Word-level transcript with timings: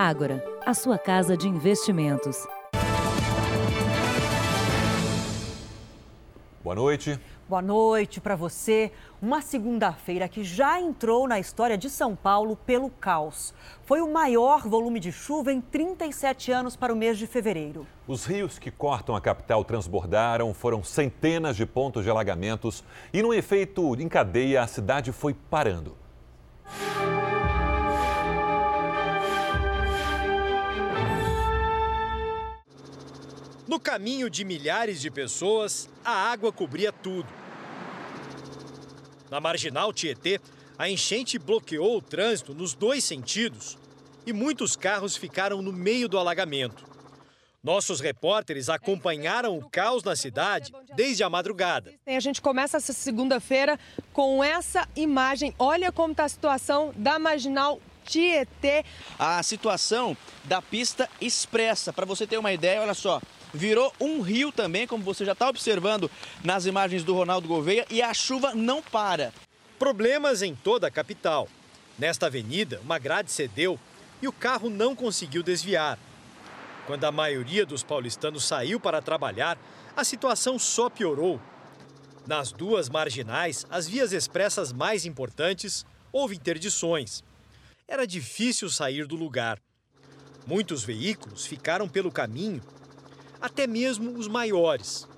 Ágora, 0.00 0.44
a 0.64 0.74
sua 0.74 0.96
casa 0.96 1.36
de 1.36 1.48
investimentos. 1.48 2.46
Boa 6.62 6.76
noite. 6.76 7.18
Boa 7.48 7.60
noite 7.60 8.20
para 8.20 8.36
você. 8.36 8.92
Uma 9.20 9.42
segunda-feira 9.42 10.28
que 10.28 10.44
já 10.44 10.80
entrou 10.80 11.26
na 11.26 11.40
história 11.40 11.76
de 11.76 11.90
São 11.90 12.14
Paulo 12.14 12.54
pelo 12.54 12.90
caos. 12.90 13.52
Foi 13.86 14.00
o 14.00 14.12
maior 14.12 14.68
volume 14.68 15.00
de 15.00 15.10
chuva 15.10 15.52
em 15.52 15.60
37 15.60 16.52
anos 16.52 16.76
para 16.76 16.92
o 16.92 16.96
mês 16.96 17.18
de 17.18 17.26
fevereiro. 17.26 17.84
Os 18.06 18.24
rios 18.24 18.56
que 18.56 18.70
cortam 18.70 19.16
a 19.16 19.20
capital 19.20 19.64
transbordaram, 19.64 20.54
foram 20.54 20.84
centenas 20.84 21.56
de 21.56 21.66
pontos 21.66 22.04
de 22.04 22.10
alagamentos 22.10 22.84
e, 23.12 23.20
num 23.20 23.34
efeito 23.34 24.00
em 24.00 24.08
cadeia, 24.08 24.62
a 24.62 24.68
cidade 24.68 25.10
foi 25.10 25.34
parando. 25.34 25.96
No 33.68 33.78
caminho 33.78 34.30
de 34.30 34.46
milhares 34.46 34.98
de 34.98 35.10
pessoas, 35.10 35.90
a 36.02 36.10
água 36.10 36.50
cobria 36.50 36.90
tudo. 36.90 37.28
Na 39.30 39.40
marginal 39.40 39.92
Tietê, 39.92 40.40
a 40.78 40.88
enchente 40.88 41.38
bloqueou 41.38 41.98
o 41.98 42.00
trânsito 42.00 42.54
nos 42.54 42.72
dois 42.72 43.04
sentidos 43.04 43.76
e 44.24 44.32
muitos 44.32 44.74
carros 44.74 45.18
ficaram 45.18 45.60
no 45.60 45.70
meio 45.70 46.08
do 46.08 46.18
alagamento. 46.18 46.82
Nossos 47.62 48.00
repórteres 48.00 48.70
acompanharam 48.70 49.58
o 49.58 49.68
caos 49.68 50.02
na 50.02 50.16
cidade 50.16 50.72
desde 50.96 51.22
a 51.22 51.28
madrugada. 51.28 51.92
A 52.06 52.20
gente 52.20 52.40
começa 52.40 52.78
essa 52.78 52.94
segunda-feira 52.94 53.78
com 54.14 54.42
essa 54.42 54.88
imagem. 54.96 55.54
Olha 55.58 55.92
como 55.92 56.12
está 56.12 56.24
a 56.24 56.28
situação 56.30 56.94
da 56.96 57.18
marginal 57.18 57.78
Tietê. 58.06 58.82
A 59.18 59.42
situação 59.42 60.16
da 60.44 60.62
pista 60.62 61.06
expressa. 61.20 61.92
Para 61.92 62.06
você 62.06 62.26
ter 62.26 62.38
uma 62.38 62.50
ideia, 62.50 62.80
olha 62.80 62.94
só 62.94 63.20
virou 63.52 63.92
um 64.00 64.20
rio 64.20 64.52
também, 64.52 64.86
como 64.86 65.04
você 65.04 65.24
já 65.24 65.32
está 65.32 65.48
observando 65.48 66.10
nas 66.44 66.66
imagens 66.66 67.04
do 67.04 67.14
Ronaldo 67.14 67.48
Gouveia, 67.48 67.86
e 67.90 68.02
a 68.02 68.12
chuva 68.12 68.54
não 68.54 68.82
para. 68.82 69.32
Problemas 69.78 70.42
em 70.42 70.54
toda 70.54 70.86
a 70.86 70.90
capital. 70.90 71.48
Nesta 71.98 72.26
avenida, 72.26 72.80
uma 72.84 72.98
grade 72.98 73.30
cedeu 73.30 73.78
e 74.20 74.28
o 74.28 74.32
carro 74.32 74.68
não 74.68 74.94
conseguiu 74.94 75.42
desviar. 75.42 75.98
Quando 76.86 77.04
a 77.04 77.12
maioria 77.12 77.66
dos 77.66 77.82
paulistanos 77.82 78.44
saiu 78.44 78.80
para 78.80 79.02
trabalhar, 79.02 79.58
a 79.96 80.04
situação 80.04 80.58
só 80.58 80.88
piorou. 80.88 81.40
Nas 82.26 82.52
duas 82.52 82.88
marginais, 82.88 83.66
as 83.70 83.88
vias 83.88 84.12
expressas 84.12 84.72
mais 84.72 85.04
importantes, 85.04 85.84
houve 86.12 86.36
interdições. 86.36 87.22
Era 87.86 88.06
difícil 88.06 88.70
sair 88.70 89.06
do 89.06 89.16
lugar. 89.16 89.58
Muitos 90.46 90.82
veículos 90.82 91.46
ficaram 91.46 91.88
pelo 91.88 92.10
caminho 92.10 92.62
até 93.40 93.66
mesmo 93.66 94.16
os 94.18 94.28
maiores. 94.28 95.08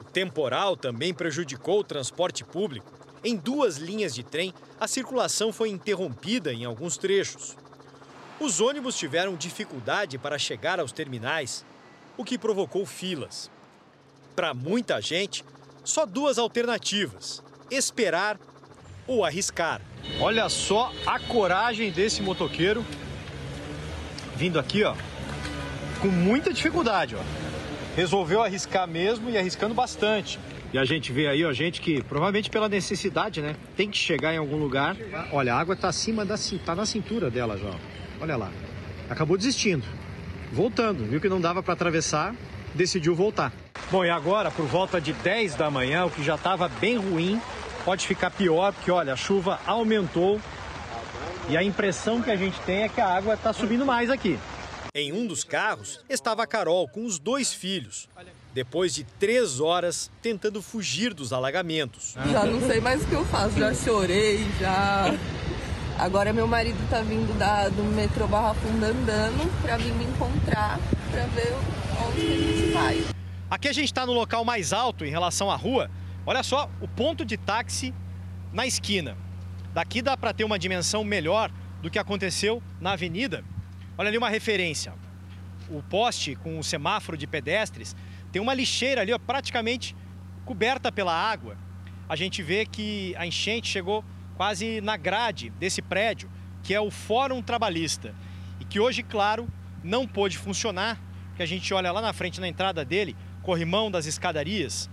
O 0.00 0.04
temporal 0.04 0.76
também 0.76 1.12
prejudicou 1.12 1.80
o 1.80 1.84
transporte 1.84 2.44
público. 2.44 2.90
Em 3.22 3.36
duas 3.36 3.76
linhas 3.76 4.14
de 4.14 4.22
trem, 4.22 4.54
a 4.78 4.86
circulação 4.86 5.52
foi 5.52 5.68
interrompida 5.68 6.52
em 6.52 6.64
alguns 6.64 6.96
trechos. 6.96 7.56
Os 8.40 8.60
ônibus 8.60 8.96
tiveram 8.96 9.36
dificuldade 9.36 10.16
para 10.16 10.38
chegar 10.38 10.78
aos 10.78 10.92
terminais, 10.92 11.64
o 12.16 12.24
que 12.24 12.38
provocou 12.38 12.86
filas. 12.86 13.50
Para 14.36 14.54
muita 14.54 15.00
gente, 15.00 15.44
só 15.82 16.06
duas 16.06 16.38
alternativas: 16.38 17.42
esperar 17.70 18.38
ou 19.06 19.24
arriscar. 19.24 19.82
Olha 20.20 20.48
só 20.48 20.92
a 21.04 21.18
coragem 21.18 21.90
desse 21.90 22.22
motoqueiro 22.22 22.84
vindo 24.36 24.60
aqui, 24.60 24.84
ó, 24.84 24.94
com 26.00 26.06
muita 26.06 26.52
dificuldade, 26.52 27.16
ó 27.16 27.37
resolveu 27.98 28.40
arriscar 28.40 28.86
mesmo 28.86 29.28
e 29.28 29.36
arriscando 29.36 29.74
bastante. 29.74 30.38
E 30.72 30.78
a 30.78 30.84
gente 30.84 31.10
vê 31.12 31.26
aí, 31.26 31.44
ó, 31.44 31.52
gente 31.52 31.80
que 31.80 32.00
provavelmente 32.00 32.48
pela 32.48 32.68
necessidade, 32.68 33.42
né, 33.42 33.56
tem 33.76 33.90
que 33.90 33.96
chegar 33.96 34.32
em 34.32 34.36
algum 34.36 34.56
lugar. 34.56 34.96
Olha, 35.32 35.52
a 35.52 35.58
água 35.58 35.74
está 35.74 35.88
acima 35.88 36.24
da 36.24 36.36
tá 36.64 36.76
na 36.76 36.86
cintura 36.86 37.28
dela 37.28 37.58
já. 37.58 37.74
Olha 38.20 38.36
lá. 38.36 38.52
Acabou 39.10 39.36
desistindo. 39.36 39.84
Voltando, 40.52 41.06
viu 41.06 41.20
que 41.20 41.28
não 41.28 41.40
dava 41.40 41.60
para 41.60 41.72
atravessar, 41.72 42.36
decidiu 42.72 43.16
voltar. 43.16 43.52
Bom, 43.90 44.04
e 44.04 44.10
agora, 44.10 44.48
por 44.52 44.66
volta 44.66 45.00
de 45.00 45.12
10 45.12 45.56
da 45.56 45.68
manhã, 45.68 46.04
o 46.04 46.10
que 46.10 46.22
já 46.22 46.36
estava 46.36 46.68
bem 46.68 46.98
ruim, 46.98 47.40
pode 47.84 48.06
ficar 48.06 48.30
pior, 48.30 48.72
porque 48.72 48.92
olha, 48.92 49.12
a 49.12 49.16
chuva 49.16 49.58
aumentou 49.66 50.40
e 51.48 51.56
a 51.56 51.64
impressão 51.64 52.22
que 52.22 52.30
a 52.30 52.36
gente 52.36 52.60
tem 52.60 52.84
é 52.84 52.88
que 52.88 53.00
a 53.00 53.08
água 53.08 53.34
está 53.34 53.52
subindo 53.52 53.84
mais 53.84 54.08
aqui. 54.08 54.38
Em 54.94 55.12
um 55.12 55.26
dos 55.26 55.44
carros 55.44 56.00
estava 56.08 56.42
a 56.42 56.46
Carol 56.46 56.88
com 56.88 57.04
os 57.04 57.18
dois 57.18 57.52
filhos. 57.52 58.08
Depois 58.54 58.94
de 58.94 59.04
três 59.04 59.60
horas 59.60 60.10
tentando 60.22 60.62
fugir 60.62 61.12
dos 61.12 61.32
alagamentos. 61.32 62.14
Já 62.30 62.44
não 62.44 62.60
sei 62.66 62.80
mais 62.80 63.02
o 63.02 63.06
que 63.06 63.12
eu 63.12 63.24
faço, 63.26 63.58
já 63.58 63.74
chorei, 63.74 64.46
já. 64.58 65.14
Agora 65.98 66.32
meu 66.32 66.46
marido 66.46 66.78
tá 66.88 67.02
vindo 67.02 67.36
da, 67.38 67.68
do 67.68 67.82
metrô 67.82 68.26
Barra 68.26 68.54
Funda 68.54 68.86
andando 68.86 69.62
para 69.62 69.76
vir 69.76 69.92
me 69.92 70.04
encontrar, 70.04 70.78
para 71.10 71.26
ver 71.26 71.54
onde 72.06 72.20
a 72.20 72.36
gente 72.36 72.72
vai. 72.72 73.04
Aqui 73.50 73.68
a 73.68 73.72
gente 73.72 73.86
está 73.86 74.06
no 74.06 74.12
local 74.12 74.44
mais 74.44 74.72
alto 74.72 75.04
em 75.04 75.10
relação 75.10 75.50
à 75.50 75.56
rua. 75.56 75.90
Olha 76.24 76.42
só 76.42 76.70
o 76.80 76.88
ponto 76.88 77.24
de 77.24 77.36
táxi 77.36 77.94
na 78.52 78.66
esquina. 78.66 79.16
Daqui 79.74 80.00
dá 80.00 80.16
para 80.16 80.32
ter 80.32 80.44
uma 80.44 80.58
dimensão 80.58 81.04
melhor 81.04 81.50
do 81.82 81.90
que 81.90 81.98
aconteceu 81.98 82.62
na 82.80 82.92
avenida 82.92 83.44
Olha 83.98 84.08
ali 84.08 84.16
uma 84.16 84.28
referência. 84.28 84.94
O 85.68 85.82
poste 85.82 86.36
com 86.36 86.56
o 86.56 86.62
semáforo 86.62 87.18
de 87.18 87.26
pedestres 87.26 87.96
tem 88.30 88.40
uma 88.40 88.54
lixeira 88.54 89.00
ali 89.00 89.12
ó, 89.12 89.18
praticamente 89.18 89.96
coberta 90.44 90.92
pela 90.92 91.12
água. 91.12 91.58
A 92.08 92.14
gente 92.14 92.40
vê 92.40 92.64
que 92.64 93.12
a 93.18 93.26
enchente 93.26 93.68
chegou 93.68 94.04
quase 94.36 94.80
na 94.80 94.96
grade 94.96 95.50
desse 95.50 95.82
prédio, 95.82 96.30
que 96.62 96.72
é 96.72 96.80
o 96.80 96.92
Fórum 96.92 97.42
Trabalhista, 97.42 98.14
e 98.60 98.64
que 98.64 98.78
hoje, 98.78 99.02
claro, 99.02 99.48
não 99.82 100.06
pôde 100.06 100.38
funcionar, 100.38 101.00
porque 101.30 101.42
a 101.42 101.46
gente 101.46 101.74
olha 101.74 101.90
lá 101.90 102.00
na 102.00 102.12
frente, 102.12 102.40
na 102.40 102.46
entrada 102.46 102.84
dele, 102.84 103.16
corrimão 103.42 103.90
das 103.90 104.06
escadarias, 104.06 104.88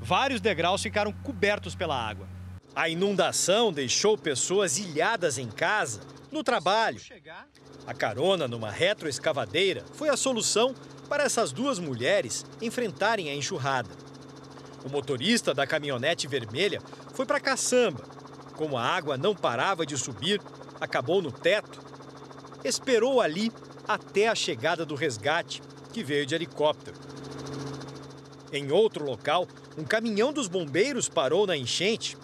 vários 0.00 0.40
degraus 0.40 0.82
ficaram 0.82 1.12
cobertos 1.12 1.76
pela 1.76 1.96
água. 1.96 2.28
A 2.74 2.88
inundação 2.88 3.72
deixou 3.72 4.18
pessoas 4.18 4.78
ilhadas 4.78 5.38
em 5.38 5.48
casa, 5.48 6.00
no 6.30 6.42
trabalho. 6.44 7.00
A 7.86 7.94
carona 7.94 8.46
numa 8.46 8.70
retroescavadeira 8.70 9.84
foi 9.94 10.08
a 10.08 10.16
solução 10.16 10.74
para 11.08 11.24
essas 11.24 11.52
duas 11.52 11.78
mulheres 11.78 12.44
enfrentarem 12.60 13.30
a 13.30 13.34
enxurrada. 13.34 13.90
O 14.84 14.88
motorista 14.88 15.54
da 15.54 15.66
caminhonete 15.66 16.28
vermelha 16.28 16.80
foi 17.14 17.26
para 17.26 17.40
caçamba. 17.40 18.04
Como 18.54 18.76
a 18.76 18.82
água 18.82 19.16
não 19.16 19.34
parava 19.34 19.86
de 19.86 19.96
subir, 19.96 20.40
acabou 20.80 21.22
no 21.22 21.32
teto. 21.32 21.80
Esperou 22.64 23.20
ali 23.20 23.50
até 23.86 24.28
a 24.28 24.34
chegada 24.34 24.84
do 24.84 24.94
resgate, 24.94 25.62
que 25.92 26.04
veio 26.04 26.26
de 26.26 26.34
helicóptero. 26.34 26.96
Em 28.52 28.70
outro 28.70 29.04
local, 29.04 29.46
um 29.76 29.84
caminhão 29.84 30.32
dos 30.32 30.48
bombeiros 30.48 31.08
parou 31.08 31.46
na 31.46 31.56
enchente. 31.56 32.16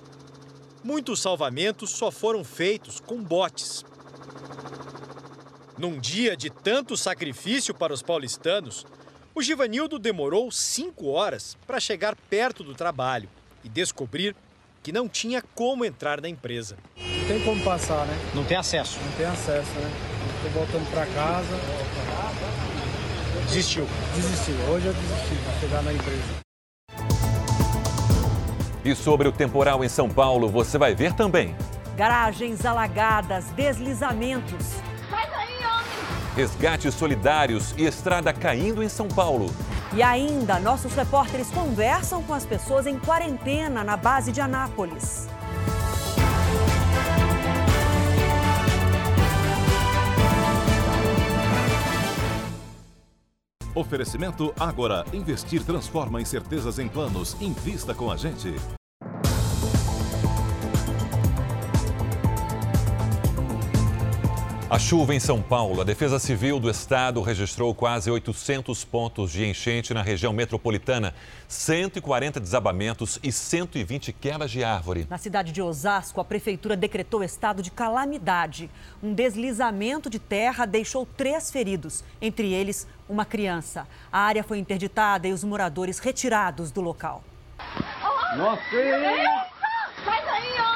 Muitos 0.83 1.21
salvamentos 1.21 1.91
só 1.91 2.11
foram 2.11 2.45
feitos 2.45 3.01
com 3.01 3.23
botes. 3.23 3.85
Num 5.77 5.99
dia 5.99 6.37
de 6.37 6.51
tanto 6.51 6.97
sacrifício 6.97 7.75
para 7.75 7.93
os 7.93 8.01
paulistanos, 8.01 8.87
o 9.35 9.43
Givanildo 9.43 9.99
demorou 9.99 10.51
cinco 10.53 11.09
horas 11.09 11.57
para 11.67 11.81
chegar 11.81 12.15
perto 12.31 12.63
do 12.63 12.75
trabalho 12.75 13.29
e 13.65 13.69
descobrir 13.69 14.37
que 14.85 14.93
não 14.93 15.09
tinha 15.09 15.43
como 15.55 15.85
entrar 15.85 16.21
na 16.21 16.29
empresa. 16.29 16.77
Não 16.97 17.27
tem 17.27 17.43
como 17.43 17.65
passar, 17.65 18.07
né? 18.07 18.17
Não 18.35 18.45
tem 18.45 18.57
acesso. 18.57 19.01
Não 19.05 19.13
tem 19.13 19.27
acesso, 19.27 19.71
né? 19.71 19.91
Estou 20.37 20.51
voltando 20.53 20.89
para 20.93 21.07
casa. 21.07 21.59
Desistiu? 23.47 23.87
Desistiu. 24.15 24.55
Hoje 24.71 24.87
eu 24.87 24.93
desisti 24.93 25.35
para 25.43 25.59
chegar 25.59 25.83
na 25.83 25.93
empresa. 25.93 26.45
E 28.85 28.95
sobre 28.95 29.27
o 29.27 29.33
temporal 29.33 29.83
em 29.83 29.89
São 29.89 30.09
Paulo, 30.09 30.49
você 30.49 30.79
vai 30.79 30.95
ver 30.95 31.15
também. 31.15 31.57
Garagens 31.97 32.65
alagadas, 32.65 33.47
deslizamentos 33.53 34.77
resgates 36.35 36.95
solidários 36.95 37.75
e 37.77 37.85
estrada 37.85 38.33
caindo 38.33 38.83
em 38.83 38.89
São 38.89 39.09
Paulo. 39.09 39.47
E 39.95 40.03
ainda, 40.03 40.59
nossos 40.59 40.95
repórteres 40.95 41.51
conversam 41.51 42.23
com 42.23 42.35
as 42.35 42.45
pessoas 42.45 42.87
em 42.87 42.99
quarentena 42.99 43.85
na 43.85 43.97
base 43.97 44.33
de 44.33 44.41
Anápolis. 44.41 45.29
Oferecimento 53.75 54.55
Agora. 54.59 55.05
Investir 55.13 55.65
transforma 55.65 56.21
incertezas 56.21 56.79
em 56.79 56.89
planos. 56.89 57.37
Invista 57.41 57.93
com 57.93 58.11
a 58.11 58.17
gente. 58.17 58.55
A 64.75 64.79
chuva 64.81 65.15
em 65.15 65.21
São 65.21 65.41
Paulo. 65.41 65.83
A 65.83 65.85
Defesa 65.85 66.19
Civil 66.19 66.59
do 66.59 66.69
Estado 66.69 67.23
registrou 67.23 67.73
quase 67.73 68.11
800 68.11 68.85
pontos 68.85 69.31
de 69.31 69.47
enchente 69.47 69.95
na 69.95 70.03
região 70.03 70.33
metropolitana, 70.33 71.15
140 71.47 72.41
desabamentos 72.41 73.21
e 73.23 73.31
120 73.31 74.13
quebras 74.13 74.51
de 74.51 74.65
árvore. 74.65 75.07
Na 75.09 75.17
cidade 75.17 75.53
de 75.53 75.63
Osasco, 75.63 76.21
a 76.21 76.25
prefeitura 76.25 76.77
decretou 76.77 77.23
estado 77.23 77.63
de 77.63 77.71
calamidade. 77.71 78.69
Um 79.01 79.15
deslizamento 79.15 80.11
de 80.11 80.19
terra 80.19 80.67
deixou 80.67 81.07
três 81.07 81.53
feridos, 81.53 82.03
entre 82.21 82.53
eles 82.53 82.85
uma 83.09 83.25
criança. 83.25 83.87
A 84.11 84.19
área 84.19 84.43
foi 84.43 84.59
interditada 84.59 85.29
e 85.29 85.33
os 85.33 85.45
moradores 85.45 86.01
retirados 86.01 86.73
do 86.73 86.81
local. 86.81 87.23
Nossa! 88.37 88.61
Sai 90.05 90.25
daí, 90.25 90.53
homem! 90.59 90.75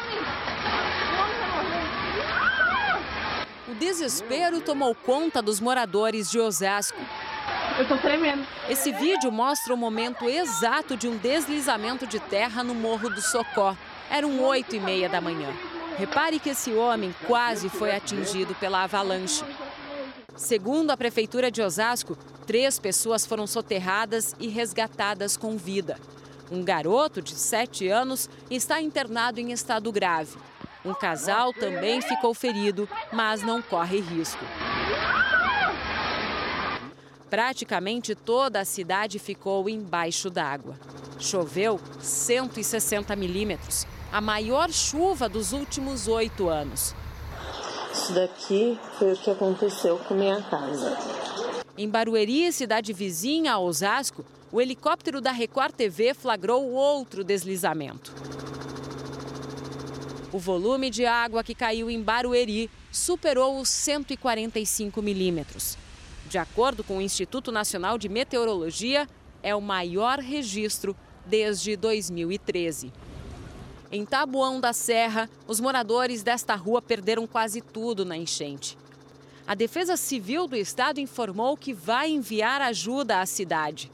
O 3.68 3.68
desespero 3.79 4.61
tomou 4.61 4.95
conta 4.95 5.41
dos 5.41 5.61
moradores 5.61 6.31
de 6.31 6.39
Osasco. 6.39 6.99
Eu 7.79 7.87
tô 7.87 7.97
tremendo. 7.97 8.45
Esse 8.69 8.93
vídeo 8.93 9.31
mostra 9.31 9.73
o 9.73 9.77
momento 9.77 10.29
exato 10.29 10.97
de 10.97 11.07
um 11.07 11.17
deslizamento 11.17 12.07
de 12.07 12.19
terra 12.19 12.65
no 12.65 12.75
Morro 12.75 13.09
do 13.09 13.23
Socó. 13.23 13.77
Eram 14.11 14.43
oito 14.43 14.75
e 14.75 14.81
meia 14.81 15.09
da 15.09 15.21
manhã. 15.21 15.49
Repare 15.97 16.39
que 16.39 16.51
esse 16.51 16.73
homem 16.73 17.15
quase 17.27 17.69
foi 17.69 17.95
atingido 17.95 18.55
pela 18.57 18.83
avalanche. 18.83 19.45
Segundo 20.37 20.91
a 20.91 20.97
Prefeitura 20.97 21.51
de 21.51 21.63
Osasco, 21.63 22.17
três 22.47 22.79
pessoas 22.79 23.27
foram 23.27 23.47
soterradas 23.47 24.35
e 24.39 24.49
resgatadas 24.49 25.37
com 25.37 25.57
vida. 25.57 25.99
Um 26.51 26.65
garoto 26.65 27.21
de 27.21 27.35
sete 27.35 27.89
anos 27.89 28.29
está 28.51 28.81
internado 28.81 29.41
em 29.41 29.53
estado 29.53 29.93
grave. 29.93 30.37
Um 30.89 30.95
casal 30.95 31.53
também 31.53 32.01
ficou 32.01 32.33
ferido, 32.33 32.89
mas 33.13 33.43
não 33.43 33.61
corre 33.61 34.01
risco. 34.01 34.43
Praticamente 37.29 38.15
toda 38.15 38.61
a 38.61 38.65
cidade 38.65 39.19
ficou 39.19 39.69
embaixo 39.69 40.31
d'água. 40.31 40.77
Choveu 41.19 41.79
160 42.01 43.15
milímetros, 43.17 43.87
a 44.11 44.19
maior 44.19 44.71
chuva 44.71 45.29
dos 45.29 45.53
últimos 45.53 46.09
oito 46.09 46.49
anos. 46.49 46.95
Isso 47.93 48.15
daqui 48.15 48.81
foi 48.99 49.13
o 49.13 49.17
que 49.19 49.31
aconteceu 49.31 49.99
com 49.99 50.15
minha 50.15 50.41
casa. 50.41 50.97
Em 51.77 51.87
Barueri, 51.87 52.51
cidade 52.51 52.95
vizinha 52.95 53.53
a 53.53 53.59
Osasco, 53.59 54.25
o 54.51 54.59
helicóptero 54.59 55.21
da 55.21 55.33
Record 55.33 55.75
TV 55.75 56.15
flagrou 56.15 56.71
outro 56.71 57.23
deslizamento. 57.23 58.11
O 60.31 60.39
volume 60.39 60.91
de 60.91 61.07
água 61.07 61.43
que 61.43 61.55
caiu 61.55 61.89
em 61.91 62.03
Barueri 62.03 62.71
superou 62.93 63.59
os 63.59 63.69
145 63.71 65.01
milímetros. 65.01 65.79
De 66.29 66.37
acordo 66.37 66.85
com 66.85 66.99
o 66.99 67.01
Instituto 67.01 67.51
Nacional 67.51 67.97
de 67.97 68.11
Meteorologia, 68.11 69.09
é 69.43 69.55
o 69.55 69.61
maior 69.63 70.19
registro 70.19 70.95
desde 71.25 71.77
2013. 71.77 72.93
Em 73.91 74.05
Tabuão 74.05 74.61
da 74.61 74.75
Serra, 74.75 75.31
os 75.47 75.61
moradores 75.61 76.23
desta 76.23 76.55
rua 76.55 76.83
perderam 76.83 77.27
quase 77.27 77.63
tudo 77.63 78.05
na 78.05 78.17
enchente. 78.17 78.77
A 79.47 79.55
Defesa 79.55 79.97
Civil 79.97 80.47
do 80.47 80.57
Estado 80.57 81.01
informou 81.01 81.57
que 81.57 81.73
vai 81.73 82.11
enviar 82.11 82.61
ajuda 82.61 83.23
à 83.23 83.25
cidade. 83.25 83.91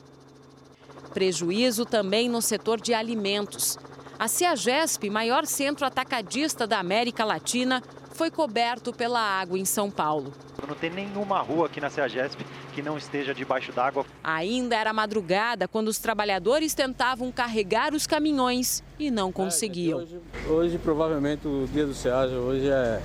Prejuízo 1.12 1.86
também 1.86 2.28
no 2.28 2.42
setor 2.42 2.80
de 2.80 2.92
alimentos. 2.92 3.78
A 4.18 4.28
CEAGESP, 4.28 5.10
maior 5.10 5.44
centro 5.44 5.84
atacadista 5.84 6.66
da 6.66 6.78
América 6.78 7.24
Latina, 7.24 7.82
foi 8.12 8.30
coberto 8.30 8.92
pela 8.92 9.20
água 9.20 9.58
em 9.58 9.64
São 9.64 9.90
Paulo. 9.90 10.32
Não 10.66 10.74
tem 10.74 10.88
nenhuma 10.88 11.40
rua 11.40 11.66
aqui 11.66 11.80
na 11.80 11.90
CEAGESP 11.90 12.46
que 12.72 12.80
não 12.80 12.96
esteja 12.96 13.34
debaixo 13.34 13.72
d'água. 13.72 14.06
Ainda 14.22 14.76
era 14.76 14.92
madrugada 14.92 15.66
quando 15.66 15.88
os 15.88 15.98
trabalhadores 15.98 16.74
tentavam 16.74 17.30
carregar 17.32 17.92
os 17.92 18.06
caminhões 18.06 18.82
e 18.98 19.10
não 19.10 19.32
conseguiam. 19.32 19.98
Hoje, 19.98 20.20
hoje 20.48 20.78
provavelmente 20.78 21.46
o 21.46 21.68
dia 21.72 21.84
do 21.84 21.92
SEAGA 21.92 22.38
hoje 22.38 22.68
é, 22.68 23.02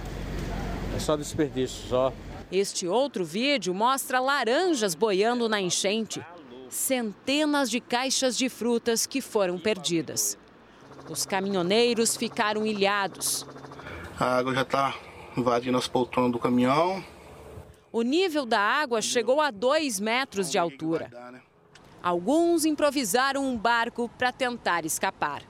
é 0.96 1.00
só 1.00 1.18
desperdício, 1.18 1.90
só. 1.90 2.14
Este 2.52 2.88
outro 2.88 3.26
vídeo 3.26 3.74
mostra 3.74 4.20
laranjas 4.20 4.96
boiando 4.96 5.50
na 5.50 5.60
enchente. 5.60 6.24
Centenas 6.70 7.70
de 7.70 7.80
caixas 7.80 8.38
de 8.38 8.48
frutas 8.48 9.06
que 9.06 9.22
foram 9.22 9.58
perdidas. 9.60 10.38
Os 11.10 11.26
caminhoneiros 11.26 12.16
ficaram 12.16 12.66
ilhados. 12.66 13.46
A 14.20 14.38
água 14.38 14.54
já 14.54 14.62
está 14.62 14.96
invadindo 15.36 15.78
as 15.78 15.88
poltronas 15.88 16.32
do 16.32 16.38
caminhão. 16.38 17.04
O 17.92 18.04
nível 18.04 18.46
da 18.46 18.60
água 18.60 19.02
chegou 19.02 19.42
a 19.42 19.50
dois 19.50 20.00
metros 20.00 20.52
de 20.52 20.60
altura. 20.60 21.10
Alguns 22.04 22.64
improvisaram 22.64 23.44
um 23.44 23.58
barco 23.58 24.08
para 24.18 24.32
tentar 24.32 24.86
escapar. 24.86 25.42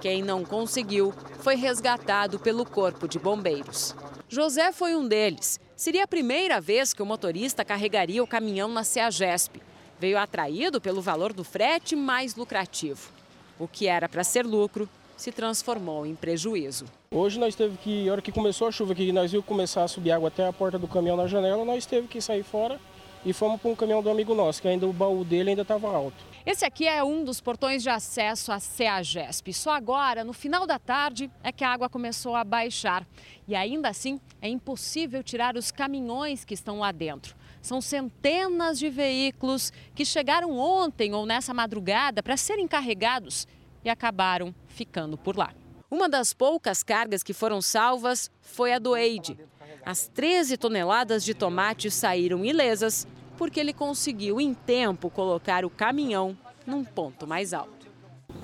Quem 0.00 0.22
não 0.22 0.44
conseguiu 0.44 1.14
foi 1.40 1.54
resgatado 1.54 2.38
pelo 2.38 2.66
Corpo 2.66 3.06
de 3.06 3.18
Bombeiros. 3.18 3.94
José 4.28 4.72
foi 4.72 4.96
um 4.96 5.06
deles. 5.06 5.60
Seria 5.76 6.04
a 6.04 6.08
primeira 6.08 6.60
vez 6.60 6.92
que 6.92 7.02
o 7.02 7.06
motorista 7.06 7.64
carregaria 7.64 8.22
o 8.22 8.26
caminhão 8.26 8.68
na 8.68 8.82
CEAGESP. 8.82 9.62
Veio 9.98 10.18
atraído 10.18 10.80
pelo 10.80 11.00
valor 11.00 11.32
do 11.32 11.44
frete 11.44 11.94
mais 11.94 12.34
lucrativo. 12.34 13.17
O 13.58 13.66
que 13.66 13.86
era 13.86 14.08
para 14.08 14.22
ser 14.22 14.46
lucro 14.46 14.88
se 15.16 15.32
transformou 15.32 16.06
em 16.06 16.14
prejuízo. 16.14 16.86
Hoje 17.10 17.40
nós 17.40 17.56
teve 17.56 17.76
que, 17.78 18.08
a 18.08 18.12
hora 18.12 18.22
que 18.22 18.30
começou 18.30 18.68
a 18.68 18.70
chuva, 18.72 18.94
que 18.94 19.10
nós 19.10 19.32
viu 19.32 19.42
começar 19.42 19.82
a 19.82 19.88
subir 19.88 20.12
água 20.12 20.28
até 20.28 20.46
a 20.46 20.52
porta 20.52 20.78
do 20.78 20.86
caminhão 20.86 21.16
na 21.16 21.26
janela, 21.26 21.64
nós 21.64 21.84
teve 21.84 22.06
que 22.06 22.20
sair 22.20 22.44
fora 22.44 22.78
e 23.24 23.32
fomos 23.32 23.60
para 23.60 23.70
um 23.70 23.74
caminhão 23.74 24.00
do 24.00 24.08
amigo 24.10 24.32
nosso, 24.32 24.62
que 24.62 24.68
ainda 24.68 24.86
o 24.86 24.92
baú 24.92 25.24
dele 25.24 25.50
ainda 25.50 25.62
estava 25.62 25.88
alto. 25.88 26.16
Esse 26.46 26.64
aqui 26.64 26.86
é 26.86 27.02
um 27.02 27.24
dos 27.24 27.40
portões 27.40 27.82
de 27.82 27.90
acesso 27.90 28.52
à 28.52 28.60
CEAGESP. 28.60 29.52
Só 29.52 29.72
agora, 29.72 30.22
no 30.22 30.32
final 30.32 30.66
da 30.66 30.78
tarde, 30.78 31.30
é 31.42 31.50
que 31.50 31.64
a 31.64 31.70
água 31.70 31.88
começou 31.88 32.36
a 32.36 32.44
baixar. 32.44 33.04
E 33.46 33.54
ainda 33.56 33.88
assim, 33.88 34.20
é 34.40 34.48
impossível 34.48 35.22
tirar 35.22 35.56
os 35.56 35.72
caminhões 35.72 36.44
que 36.44 36.54
estão 36.54 36.78
lá 36.78 36.92
dentro. 36.92 37.34
São 37.60 37.80
centenas 37.80 38.78
de 38.78 38.88
veículos 38.88 39.72
que 39.94 40.04
chegaram 40.04 40.56
ontem 40.58 41.14
ou 41.14 41.26
nessa 41.26 41.52
madrugada 41.52 42.22
para 42.22 42.36
serem 42.36 42.68
carregados 42.68 43.46
e 43.84 43.90
acabaram 43.90 44.54
ficando 44.66 45.16
por 45.16 45.36
lá. 45.36 45.52
Uma 45.90 46.08
das 46.08 46.34
poucas 46.34 46.82
cargas 46.82 47.22
que 47.22 47.32
foram 47.32 47.62
salvas 47.62 48.30
foi 48.40 48.72
a 48.72 48.78
do 48.78 48.96
Eide. 48.96 49.38
As 49.84 50.06
13 50.08 50.56
toneladas 50.58 51.24
de 51.24 51.32
tomate 51.32 51.90
saíram 51.90 52.44
ilesas 52.44 53.06
porque 53.38 53.58
ele 53.58 53.72
conseguiu 53.72 54.40
em 54.40 54.52
tempo 54.52 55.08
colocar 55.08 55.64
o 55.64 55.70
caminhão 55.70 56.36
num 56.66 56.84
ponto 56.84 57.26
mais 57.26 57.54
alto. 57.54 57.88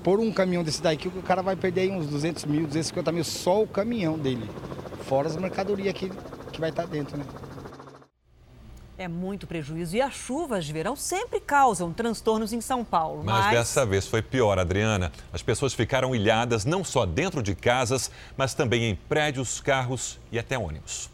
Por 0.03 0.19
um 0.19 0.31
caminhão 0.31 0.63
desse 0.63 0.81
daqui, 0.81 1.07
o 1.07 1.21
cara 1.21 1.43
vai 1.43 1.55
perder 1.55 1.91
uns 1.91 2.07
200 2.07 2.45
mil, 2.45 2.65
250 2.65 3.11
mil 3.11 3.23
só 3.23 3.61
o 3.61 3.67
caminhão 3.67 4.17
dele. 4.17 4.49
Fora 5.03 5.27
as 5.27 5.35
mercadorias 5.35 5.93
que, 5.93 6.09
que 6.51 6.59
vai 6.59 6.71
estar 6.71 6.87
dentro, 6.87 7.17
né? 7.17 7.25
É 8.97 9.07
muito 9.07 9.45
prejuízo. 9.45 9.95
E 9.95 10.01
as 10.01 10.13
chuvas 10.13 10.65
de 10.65 10.71
verão 10.71 10.95
sempre 10.95 11.39
causam 11.39 11.91
transtornos 11.91 12.53
em 12.53 12.61
São 12.61 12.83
Paulo. 12.83 13.23
Mas, 13.23 13.45
Mas, 13.45 13.57
dessa 13.57 13.85
vez 13.85 14.07
foi 14.07 14.21
pior, 14.21 14.57
Adriana. 14.57 15.11
As 15.33 15.41
pessoas 15.41 15.73
ficaram 15.73 16.15
ilhadas 16.15 16.63
não 16.63 16.83
só 16.83 17.05
dentro 17.05 17.43
de 17.43 17.53
casas, 17.53 18.09
mas 18.37 18.53
também 18.53 18.89
em 18.89 18.95
prédios, 18.95 19.59
carros 19.59 20.17
e 20.31 20.39
até 20.39 20.57
ônibus. 20.57 21.09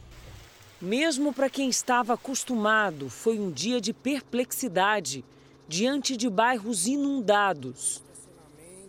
Mesmo 0.80 1.34
para 1.34 1.50
quem 1.50 1.70
estava 1.70 2.14
acostumado, 2.14 3.10
foi 3.10 3.40
um 3.40 3.52
dia 3.52 3.80
de 3.80 3.94
perplexidade 3.94 5.24
diante 5.68 6.18
de 6.18 6.30
bairros 6.30 6.86
inundados, 6.86 8.04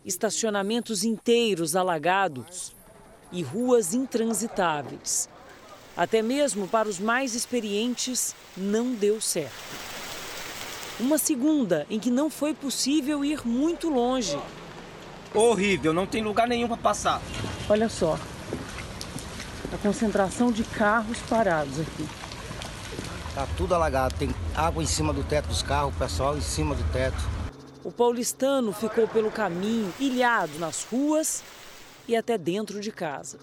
estacionamentos 0.05 1.05
inteiros 1.05 1.77
alagados 1.77 2.75
e 3.31 3.43
ruas 3.43 3.95
intransitáveis. 3.95 5.29
Até 5.97 6.23
mesmo 6.23 6.67
para 6.67 6.89
os 6.89 6.99
mais 6.99 7.35
experientes, 7.35 8.35
não 8.57 8.95
deu 8.95 9.21
certo. 9.21 9.53
Uma 10.99 11.19
segunda 11.19 11.87
em 11.91 11.99
que 11.99 12.11
não 12.11 12.31
foi 12.31 12.55
possível 12.55 13.25
ir 13.25 13.47
muito 13.47 13.91
longe. 13.91 14.39
Horrível, 15.35 15.93
não 15.93 16.07
tem 16.07 16.23
lugar 16.23 16.47
nenhum 16.47 16.69
para 16.69 16.77
passar. 16.77 17.21
Olha 17.69 17.89
só, 17.89 18.19
a 19.73 19.79
concentração 19.79 20.53
de 20.53 20.65
carros 20.65 21.19
parados 21.29 21.81
aqui. 21.81 22.07
Tá 23.35 23.47
tudo 23.57 23.75
alagado, 23.75 24.15
tem 24.15 24.35
água 24.55 24.83
em 24.83 24.87
cima 24.87 25.13
do 25.13 25.25
teto 25.25 25.49
dos 25.49 25.63
carros, 25.63 25.95
o 25.95 25.99
pessoal 25.99 26.37
em 26.37 26.43
cima 26.43 26.75
do 26.75 26.85
teto. 26.93 27.17
O 27.83 27.91
paulistano 27.91 28.73
ficou 28.73 29.09
pelo 29.09 29.31
caminho, 29.31 29.93
ilhado 29.99 30.59
nas 30.59 30.85
ruas 30.85 31.43
e 32.07 32.15
até 32.15 32.37
dentro 32.37 32.81
de 32.81 32.93
casa. 32.93 33.39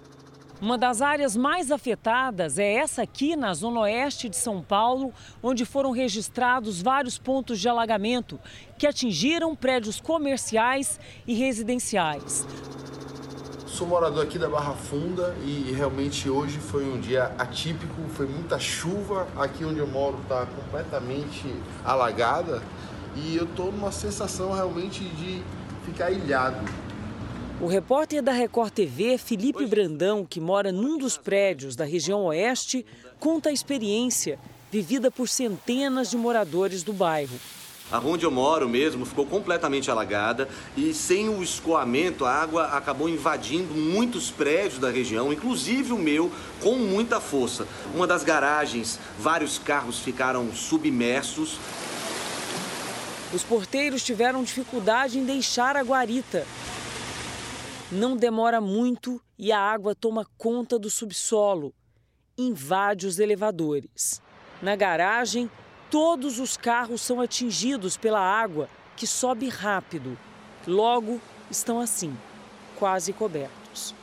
Uma 0.62 0.78
das 0.78 1.02
áreas 1.02 1.38
mais 1.38 1.72
afetadas 1.72 2.60
é 2.60 2.74
essa 2.74 3.02
aqui 3.02 3.34
na 3.34 3.54
zona 3.54 3.80
oeste 3.82 4.28
de 4.28 4.36
São 4.36 4.62
Paulo, 4.62 5.14
onde 5.42 5.64
foram 5.64 5.92
registrados 5.92 6.82
vários 6.82 7.18
pontos 7.18 7.62
de 7.62 7.70
alagamento 7.70 8.38
que 8.78 8.86
atingiram 8.86 9.56
prédios 9.56 10.02
comerciais 10.02 11.00
e 11.26 11.34
residenciais. 11.34 12.46
sou 13.68 13.88
morador 13.88 14.22
aqui 14.22 14.38
da 14.38 14.50
Barra 14.50 14.74
Funda 14.74 15.34
e 15.46 15.72
realmente 15.72 16.30
hoje 16.30 16.58
foi 16.58 16.84
um 16.84 17.00
dia 17.00 17.32
atípico, 17.38 18.02
foi 18.10 18.28
muita 18.28 18.60
chuva. 18.60 19.30
Aqui 19.38 19.64
onde 19.64 19.80
eu 19.80 19.88
moro 19.88 20.20
está 20.24 20.46
completamente 20.46 21.56
alagada 21.86 22.62
e 23.16 23.38
eu 23.38 23.46
estou 23.46 23.72
numa 23.72 23.94
sensação 23.94 24.52
realmente 24.52 25.06
de 25.06 25.42
ficar 25.86 26.12
ilhado. 26.12 26.89
O 27.62 27.68
repórter 27.68 28.22
da 28.22 28.32
Record 28.32 28.72
TV, 28.72 29.18
Felipe 29.18 29.66
Brandão, 29.66 30.26
que 30.26 30.40
mora 30.40 30.72
num 30.72 30.98
dos 30.98 31.18
prédios 31.18 31.76
da 31.76 31.84
região 31.84 32.24
oeste, 32.24 32.86
conta 33.20 33.50
a 33.50 33.52
experiência 33.52 34.40
vivida 34.72 35.12
por 35.12 35.28
centenas 35.28 36.10
de 36.10 36.16
moradores 36.16 36.84
do 36.84 36.94
bairro. 36.94 37.38
A 37.92 37.98
rua 37.98 38.14
onde 38.14 38.26
eu 38.26 38.32
moro 38.32 38.70
mesmo 38.70 39.06
ficou 39.06 39.26
completamente 39.26 39.92
alagada 39.92 40.48
e 40.78 40.94
sem 40.94 41.28
o 41.28 41.44
escoamento 41.44 42.24
a 42.24 42.32
água 42.32 42.66
acabou 42.68 43.10
invadindo 43.10 43.74
muitos 43.74 44.32
prédios 44.32 44.80
da 44.80 44.90
região, 44.90 45.34
inclusive 45.34 45.92
o 45.92 45.98
meu, 45.98 46.32
com 46.62 46.76
muita 46.76 47.20
força. 47.20 47.68
Uma 47.94 48.08
das 48.08 48.24
garagens, 48.24 48.98
vários 49.20 49.58
carros 49.58 50.00
ficaram 50.00 50.54
submersos. 50.54 51.58
Os 53.34 53.44
porteiros 53.44 54.02
tiveram 54.02 54.44
dificuldade 54.44 55.20
em 55.20 55.26
deixar 55.26 55.76
a 55.76 55.82
guarita. 55.82 56.48
Não 57.92 58.16
demora 58.16 58.62
muito 58.62 59.20
e 59.36 59.52
a 59.52 59.60
água 59.60 59.96
toma 59.96 60.24
conta 60.38 60.78
do 60.78 60.92
subsolo, 60.92 61.74
invade 62.38 63.08
os 63.08 63.18
elevadores. 63.18 64.22
Na 64.62 64.76
garagem, 64.76 65.50
todos 65.90 66.38
os 66.38 66.56
carros 66.56 67.02
são 67.02 67.20
atingidos 67.20 67.98
pela 67.98 68.20
água, 68.20 68.70
que 68.96 69.08
sobe 69.08 69.50
rápido. 69.50 70.16
Logo, 70.68 71.20
estão 71.50 71.80
assim, 71.80 72.16
quase 72.78 73.12
cobertos. 73.12 73.96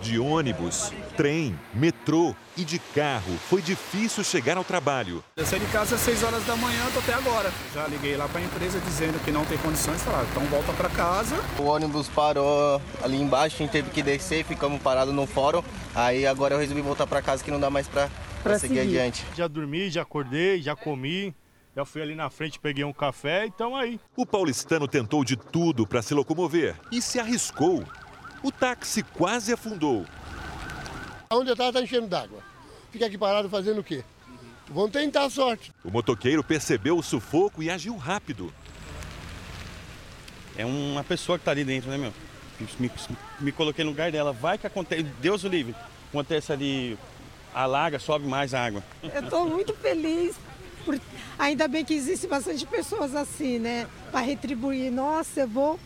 De 0.00 0.18
ônibus, 0.18 0.90
trem, 1.16 1.58
metrô 1.74 2.34
e 2.56 2.64
de 2.64 2.78
carro, 2.78 3.32
foi 3.48 3.62
difícil 3.62 4.24
chegar 4.24 4.56
ao 4.56 4.64
trabalho. 4.64 5.22
Eu 5.36 5.46
saí 5.46 5.60
de 5.60 5.66
casa 5.66 5.94
às 5.94 6.00
6 6.02 6.22
horas 6.22 6.44
da 6.44 6.56
manhã, 6.56 6.80
tô 6.92 7.00
até 7.00 7.14
agora. 7.14 7.52
Já 7.74 7.86
liguei 7.86 8.16
lá 8.16 8.28
para 8.28 8.40
a 8.40 8.44
empresa 8.44 8.80
dizendo 8.80 9.22
que 9.24 9.30
não 9.30 9.44
tem 9.44 9.58
condições, 9.58 10.02
falaram, 10.02 10.26
então 10.30 10.44
volta 10.46 10.72
para 10.72 10.88
casa. 10.90 11.36
O 11.58 11.64
ônibus 11.64 12.08
parou 12.08 12.80
ali 13.02 13.20
embaixo, 13.20 13.56
a 13.56 13.58
gente 13.58 13.70
teve 13.70 13.90
que 13.90 14.02
descer, 14.02 14.44
ficamos 14.44 14.80
parados 14.82 15.14
no 15.14 15.26
fórum. 15.26 15.62
Aí 15.94 16.26
agora 16.26 16.54
eu 16.54 16.58
resolvi 16.58 16.82
voltar 16.82 17.06
para 17.06 17.22
casa 17.22 17.44
que 17.44 17.50
não 17.50 17.60
dá 17.60 17.70
mais 17.70 17.86
para 17.88 18.08
seguir, 18.58 18.60
seguir 18.60 18.80
adiante. 18.80 19.26
Já 19.36 19.46
dormi, 19.46 19.90
já 19.90 20.02
acordei, 20.02 20.60
já 20.60 20.74
comi. 20.74 21.34
Já 21.74 21.86
fui 21.86 22.02
ali 22.02 22.14
na 22.14 22.28
frente, 22.28 22.60
peguei 22.60 22.84
um 22.84 22.92
café 22.92 23.44
e 23.44 23.48
então 23.48 23.74
aí. 23.74 23.98
O 24.14 24.26
paulistano 24.26 24.86
tentou 24.86 25.24
de 25.24 25.36
tudo 25.36 25.86
para 25.86 26.02
se 26.02 26.12
locomover 26.12 26.76
e 26.90 27.00
se 27.00 27.18
arriscou. 27.18 27.82
O 28.42 28.52
táxi 28.52 29.02
quase 29.02 29.54
afundou. 29.54 30.04
Onde 31.34 31.50
eu 31.50 31.54
estava 31.54 31.70
está 31.70 31.82
enchendo 31.82 32.06
d'água. 32.06 32.42
Fica 32.90 33.06
aqui 33.06 33.16
parado 33.16 33.48
fazendo 33.48 33.80
o 33.80 33.84
quê? 33.84 34.04
Vão 34.68 34.88
tentar 34.88 35.24
a 35.24 35.30
sorte. 35.30 35.72
O 35.84 35.90
motoqueiro 35.90 36.44
percebeu 36.44 36.96
o 36.96 37.02
sufoco 37.02 37.62
e 37.62 37.70
agiu 37.70 37.96
rápido. 37.96 38.52
É 40.56 40.64
uma 40.64 41.02
pessoa 41.02 41.38
que 41.38 41.42
está 41.42 41.50
ali 41.50 41.64
dentro, 41.64 41.90
né, 41.90 41.96
meu? 41.96 42.12
Me, 42.78 42.90
me, 43.40 43.52
coloquei 43.52 43.84
no 43.84 43.90
lugar 43.90 44.12
dela. 44.12 44.32
Vai 44.32 44.58
que 44.58 44.66
acontece, 44.66 45.02
Deus 45.20 45.42
o 45.44 45.48
livre. 45.48 45.74
Acontece 46.10 46.52
ali, 46.52 46.98
alaga, 47.54 47.98
sobe 47.98 48.26
mais 48.26 48.52
a 48.54 48.64
água. 48.64 48.82
Eu 49.02 49.22
estou 49.22 49.48
muito 49.48 49.74
feliz. 49.74 50.36
Por... 50.84 51.00
Ainda 51.38 51.66
bem 51.66 51.84
que 51.84 51.94
existe 51.94 52.26
bastante 52.26 52.66
pessoas 52.66 53.14
assim, 53.14 53.58
né? 53.58 53.86
Para 54.10 54.20
retribuir. 54.20 54.92
Nossa, 54.92 55.40
eu 55.40 55.48
vou 55.48 55.80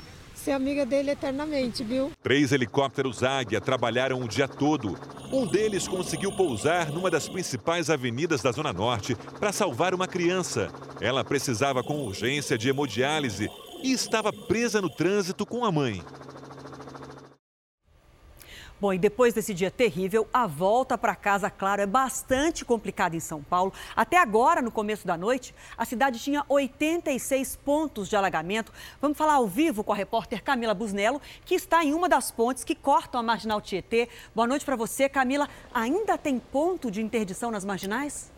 ser 0.47 0.53
amiga 0.53 0.87
dele 0.87 1.11
eternamente, 1.11 1.83
viu? 1.83 2.13
Três 2.23 2.53
helicópteros 2.53 3.25
Águia 3.25 3.61
trabalharam 3.61 4.21
o 4.21 4.29
dia 4.29 4.47
todo. 4.47 4.97
Um 5.33 5.45
deles 5.45 5.89
conseguiu 5.89 6.31
pousar 6.31 6.93
numa 6.93 7.11
das 7.11 7.29
principais 7.29 7.91
avenidas 7.91 8.43
da 8.43 8.53
Zona 8.53 8.73
Norte 8.73 9.17
para 9.41 9.51
salvar 9.51 9.93
uma 9.93 10.07
criança. 10.07 10.71
Ela 11.01 11.25
precisava 11.25 11.83
com 11.83 11.99
urgência 11.99 12.57
de 12.57 12.69
hemodiálise 12.69 13.51
e 13.83 13.91
estava 13.91 14.33
presa 14.33 14.81
no 14.81 14.89
trânsito 14.89 15.45
com 15.45 15.65
a 15.65 15.73
mãe. 15.73 16.01
Bom, 18.79 18.93
e 18.93 18.99
depois 18.99 19.33
desse 19.33 19.55
dia 19.55 19.71
terrível, 19.71 20.29
a 20.31 20.47
volta 20.47 20.99
para 20.99 21.17
casa, 21.17 21.49
claro, 21.49 21.81
é 21.81 21.87
bastante 21.87 22.63
complicada 22.63 23.17
em 23.17 23.21
São 23.21 23.43
Paulo. 23.43 23.73
Até 23.95 24.19
agora, 24.19 24.61
no 24.61 24.71
começo 24.71 25.07
da 25.07 25.17
noite, 25.17 25.55
a 25.79 25.87
cidade 25.87 26.19
tinha 26.19 26.45
86 26.47 27.57
pontos 27.57 28.07
de 28.07 28.17
alagamento. 28.17 28.71
Vamos 29.01 29.17
falar 29.17 29.35
ao 29.35 29.49
vivo 29.49 29.83
com 29.83 29.95
a 29.95 29.97
repórter 29.97 30.43
Camila 30.43 30.75
Busnello, 30.75 31.23
que 31.47 31.55
está 31.55 31.83
em 31.83 31.95
uma 31.95 32.07
das 32.07 32.31
pontes 32.31 32.65
que 32.65 32.75
cortam 32.75 33.19
a 33.19 33.23
marginal 33.23 33.63
Tietê. 33.63 34.11
Boa 34.35 34.47
noite 34.47 34.63
para 34.63 34.77
você, 34.77 35.09
Camila. 35.09 35.49
Ainda 35.73 36.19
tem 36.19 36.39
ponto 36.39 36.91
de 36.91 37.01
interdição 37.01 37.51
nas 37.51 37.65
marginais? 37.65 38.31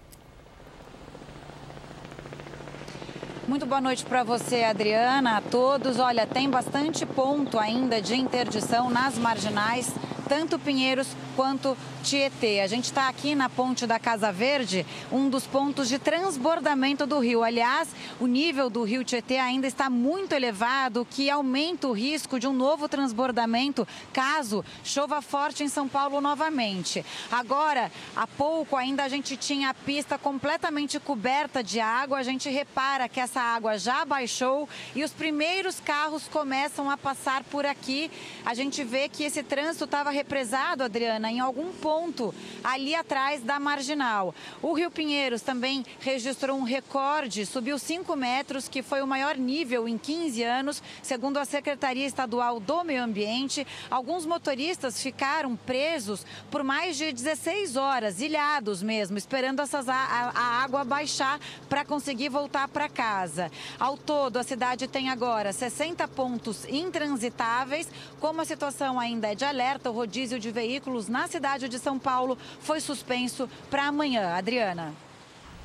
Muito 3.48 3.66
boa 3.66 3.80
noite 3.80 4.04
para 4.04 4.22
você, 4.22 4.62
Adriana, 4.62 5.38
a 5.38 5.40
todos. 5.40 5.98
Olha, 5.98 6.28
tem 6.28 6.48
bastante 6.48 7.04
ponto 7.04 7.58
ainda 7.58 8.00
de 8.00 8.14
interdição 8.14 8.88
nas 8.88 9.18
marginais 9.18 9.90
tanto 10.28 10.58
Pinheiros 10.58 11.08
quanto 11.34 11.76
Tietê. 12.02 12.60
A 12.60 12.66
gente 12.66 12.84
está 12.84 13.08
aqui 13.08 13.34
na 13.34 13.48
ponte 13.48 13.86
da 13.86 13.98
Casa 13.98 14.30
Verde, 14.30 14.86
um 15.10 15.28
dos 15.28 15.46
pontos 15.46 15.88
de 15.88 15.98
transbordamento 15.98 17.06
do 17.06 17.18
rio. 17.18 17.42
Aliás, 17.42 17.88
o 18.20 18.26
nível 18.26 18.70
do 18.70 18.82
rio 18.82 19.04
Tietê 19.04 19.38
ainda 19.38 19.66
está 19.66 19.90
muito 19.90 20.32
elevado, 20.32 21.02
o 21.02 21.04
que 21.04 21.28
aumenta 21.28 21.88
o 21.88 21.92
risco 21.92 22.38
de 22.38 22.46
um 22.46 22.52
novo 22.52 22.88
transbordamento 22.88 23.86
caso 24.12 24.64
chova 24.84 25.20
forte 25.20 25.64
em 25.64 25.68
São 25.68 25.88
Paulo 25.88 26.20
novamente. 26.20 27.04
Agora, 27.30 27.90
há 28.16 28.26
pouco 28.26 28.76
ainda 28.76 29.04
a 29.04 29.08
gente 29.08 29.36
tinha 29.36 29.70
a 29.70 29.74
pista 29.74 30.18
completamente 30.18 30.98
coberta 31.00 31.62
de 31.62 31.80
água. 31.80 32.18
A 32.18 32.22
gente 32.22 32.48
repara 32.48 33.08
que 33.08 33.20
essa 33.20 33.40
água 33.40 33.78
já 33.78 34.04
baixou 34.04 34.68
e 34.94 35.02
os 35.04 35.12
primeiros 35.12 35.80
carros 35.80 36.28
começam 36.28 36.90
a 36.90 36.96
passar 36.96 37.42
por 37.44 37.66
aqui. 37.66 38.10
A 38.44 38.54
gente 38.54 38.84
vê 38.84 39.08
que 39.08 39.24
esse 39.24 39.42
trânsito 39.42 39.84
estava 39.84 40.10
represado, 40.18 40.82
Adriana, 40.82 41.30
em 41.30 41.38
algum 41.38 41.72
ponto 41.72 42.34
ali 42.64 42.92
atrás 42.92 43.40
da 43.40 43.60
marginal. 43.60 44.34
O 44.60 44.72
Rio 44.72 44.90
Pinheiros 44.90 45.42
também 45.42 45.86
registrou 46.00 46.58
um 46.58 46.64
recorde, 46.64 47.46
subiu 47.46 47.78
5 47.78 48.16
metros, 48.16 48.68
que 48.68 48.82
foi 48.82 49.00
o 49.00 49.06
maior 49.06 49.36
nível 49.36 49.88
em 49.88 49.96
15 49.96 50.42
anos, 50.42 50.82
segundo 51.02 51.36
a 51.36 51.44
Secretaria 51.44 52.04
Estadual 52.04 52.58
do 52.58 52.82
Meio 52.82 53.02
Ambiente. 53.02 53.64
Alguns 53.88 54.26
motoristas 54.26 55.00
ficaram 55.00 55.54
presos 55.54 56.26
por 56.50 56.64
mais 56.64 56.96
de 56.96 57.12
16 57.12 57.76
horas, 57.76 58.20
ilhados 58.20 58.82
mesmo, 58.82 59.16
esperando 59.16 59.62
essas, 59.62 59.88
a, 59.88 59.94
a 59.94 60.64
água 60.64 60.82
baixar 60.82 61.38
para 61.68 61.84
conseguir 61.84 62.28
voltar 62.28 62.66
para 62.66 62.88
casa. 62.88 63.52
Ao 63.78 63.96
todo, 63.96 64.38
a 64.38 64.42
cidade 64.42 64.88
tem 64.88 65.10
agora 65.10 65.52
60 65.52 66.08
pontos 66.08 66.64
intransitáveis. 66.68 67.88
Como 68.18 68.40
a 68.40 68.44
situação 68.44 68.98
ainda 68.98 69.30
é 69.30 69.34
de 69.36 69.44
alerta, 69.44 69.90
o 69.90 69.94
rodízio 70.08 70.38
de 70.40 70.50
veículos 70.50 71.06
na 71.06 71.28
cidade 71.28 71.68
de 71.68 71.78
São 71.78 71.98
Paulo 71.98 72.38
foi 72.60 72.80
suspenso 72.80 73.46
para 73.70 73.84
amanhã. 73.84 74.34
Adriana. 74.34 74.94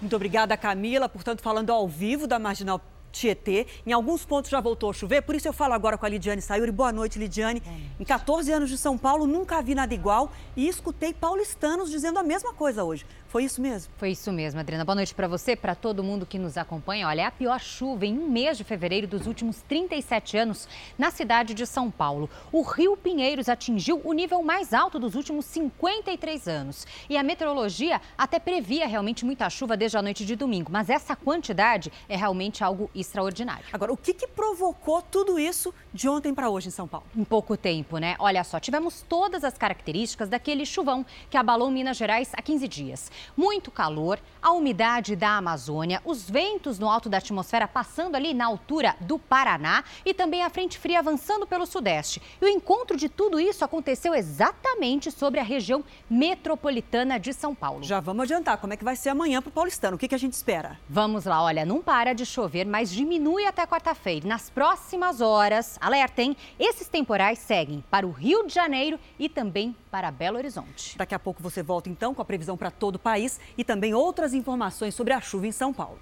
Muito 0.01 0.13
obrigada, 0.17 0.57
Camila. 0.57 1.07
Portanto, 1.07 1.41
falando 1.41 1.71
ao 1.71 1.87
vivo 1.87 2.27
da 2.27 2.37
Marginal 2.37 2.81
Tietê. 3.13 3.67
Em 3.85 3.93
alguns 3.93 4.25
pontos 4.25 4.49
já 4.49 4.59
voltou 4.59 4.89
a 4.89 4.93
chover, 4.93 5.21
por 5.21 5.35
isso 5.35 5.47
eu 5.47 5.53
falo 5.53 5.73
agora 5.73 5.97
com 5.97 6.05
a 6.05 6.09
Lidiane 6.09 6.41
Sayuri. 6.41 6.71
Boa 6.71 6.91
noite, 6.91 7.19
Lidiane. 7.19 7.61
Em 7.99 8.03
14 8.03 8.51
anos 8.51 8.69
de 8.69 8.77
São 8.77 8.97
Paulo, 8.97 9.27
nunca 9.27 9.61
vi 9.61 9.75
nada 9.75 9.93
igual 9.93 10.31
e 10.57 10.67
escutei 10.67 11.13
paulistanos 11.13 11.91
dizendo 11.91 12.17
a 12.17 12.23
mesma 12.23 12.53
coisa 12.53 12.83
hoje. 12.83 13.05
Foi 13.33 13.45
isso 13.45 13.59
mesmo? 13.61 13.91
Foi 13.97 14.11
isso 14.11 14.31
mesmo, 14.31 14.59
Adriana. 14.59 14.85
Boa 14.85 14.95
noite 14.95 15.15
para 15.15 15.27
você, 15.27 15.55
para 15.55 15.73
todo 15.73 16.03
mundo 16.03 16.23
que 16.23 16.37
nos 16.37 16.55
acompanha. 16.55 17.07
Olha, 17.07 17.21
é 17.21 17.25
a 17.25 17.31
pior 17.31 17.59
chuva 17.59 18.05
em 18.05 18.15
um 18.15 18.29
mês 18.29 18.57
de 18.57 18.63
fevereiro 18.63 19.07
dos 19.07 19.25
últimos 19.25 19.59
37 19.63 20.37
anos 20.37 20.67
na 20.99 21.09
cidade 21.09 21.55
de 21.55 21.65
São 21.65 21.89
Paulo. 21.89 22.29
O 22.51 22.61
Rio 22.61 22.95
Pinheiros 22.95 23.49
atingiu 23.49 23.99
o 24.03 24.13
nível 24.13 24.43
mais 24.43 24.71
alto 24.71 24.99
dos 24.99 25.15
últimos 25.15 25.45
53 25.45 26.47
anos. 26.47 26.85
E 27.09 27.17
a 27.17 27.23
meteorologia 27.23 27.99
até 28.15 28.37
previa 28.37 28.85
realmente 28.85 29.25
muita 29.25 29.49
chuva 29.49 29.75
desde 29.75 29.97
a 29.97 30.01
noite 30.03 30.25
de 30.25 30.35
domingo, 30.35 30.71
mas 30.71 30.89
essa 30.89 31.15
quantidade 31.15 31.91
é 32.07 32.15
realmente 32.15 32.63
algo 32.63 32.87
extraordinário. 33.03 33.65
Agora, 33.71 33.93
o 33.93 33.97
que, 33.97 34.13
que 34.13 34.27
provocou 34.27 35.01
tudo 35.01 35.37
isso 35.37 35.73
de 35.93 36.09
ontem 36.09 36.33
para 36.33 36.49
hoje 36.49 36.69
em 36.69 36.71
São 36.71 36.87
Paulo? 36.87 37.05
Em 37.15 37.23
pouco 37.23 37.55
tempo, 37.55 37.97
né? 37.97 38.15
Olha 38.17 38.43
só, 38.43 38.59
tivemos 38.59 39.03
todas 39.07 39.43
as 39.43 39.57
características 39.57 40.29
daquele 40.29 40.65
chuvão 40.65 41.05
que 41.29 41.37
abalou 41.37 41.69
Minas 41.69 41.97
Gerais 41.97 42.31
há 42.33 42.41
15 42.41 42.67
dias. 42.67 43.11
Muito 43.37 43.69
calor, 43.69 44.19
a 44.41 44.51
umidade 44.51 45.15
da 45.15 45.37
Amazônia, 45.37 46.01
os 46.03 46.29
ventos 46.29 46.79
no 46.79 46.89
alto 46.89 47.09
da 47.09 47.17
atmosfera 47.17 47.67
passando 47.67 48.15
ali 48.15 48.33
na 48.33 48.45
altura 48.45 48.95
do 49.01 49.19
Paraná 49.19 49.83
e 50.05 50.13
também 50.13 50.43
a 50.43 50.49
frente 50.49 50.77
fria 50.77 50.99
avançando 50.99 51.45
pelo 51.45 51.65
sudeste. 51.65 52.21
E 52.41 52.45
o 52.45 52.47
encontro 52.47 52.97
de 52.97 53.09
tudo 53.09 53.39
isso 53.39 53.63
aconteceu 53.65 54.13
exatamente 54.15 55.11
sobre 55.11 55.39
a 55.39 55.43
região 55.43 55.83
metropolitana 56.09 57.19
de 57.19 57.33
São 57.33 57.53
Paulo. 57.53 57.83
Já 57.83 57.99
vamos 57.99 58.23
adiantar 58.23 58.57
como 58.57 58.73
é 58.73 58.77
que 58.77 58.83
vai 58.83 58.95
ser 58.95 59.09
amanhã 59.09 59.41
para 59.41 59.49
o 59.49 59.53
paulistano. 59.53 59.95
O 59.95 59.99
que, 59.99 60.07
que 60.07 60.15
a 60.15 60.19
gente 60.19 60.33
espera? 60.33 60.79
Vamos 60.89 61.25
lá, 61.25 61.43
olha, 61.43 61.65
não 61.65 61.81
para 61.81 62.13
de 62.13 62.25
chover, 62.25 62.65
mas 62.65 62.92
diminui 62.93 63.45
até 63.45 63.65
quarta-feira. 63.65 64.27
Nas 64.27 64.49
próximas 64.49 65.21
horas, 65.21 65.77
alertem, 65.81 66.37
esses 66.59 66.87
temporais 66.87 67.39
seguem 67.39 67.83
para 67.89 68.05
o 68.05 68.11
Rio 68.11 68.45
de 68.45 68.53
Janeiro 68.53 68.99
e 69.17 69.27
também 69.27 69.75
para 69.89 70.11
Belo 70.11 70.37
Horizonte. 70.37 70.97
Daqui 70.97 71.15
a 71.15 71.19
pouco 71.19 71.41
você 71.41 71.63
volta 71.63 71.89
então 71.89 72.13
com 72.13 72.21
a 72.21 72.25
previsão 72.25 72.55
para 72.55 72.71
todo 72.71 72.95
o 72.95 72.99
país 72.99 73.39
e 73.57 73.63
também 73.63 73.93
outras 73.93 74.33
informações 74.33 74.95
sobre 74.95 75.13
a 75.13 75.21
chuva 75.21 75.47
em 75.47 75.51
São 75.51 75.73
Paulo. 75.73 75.99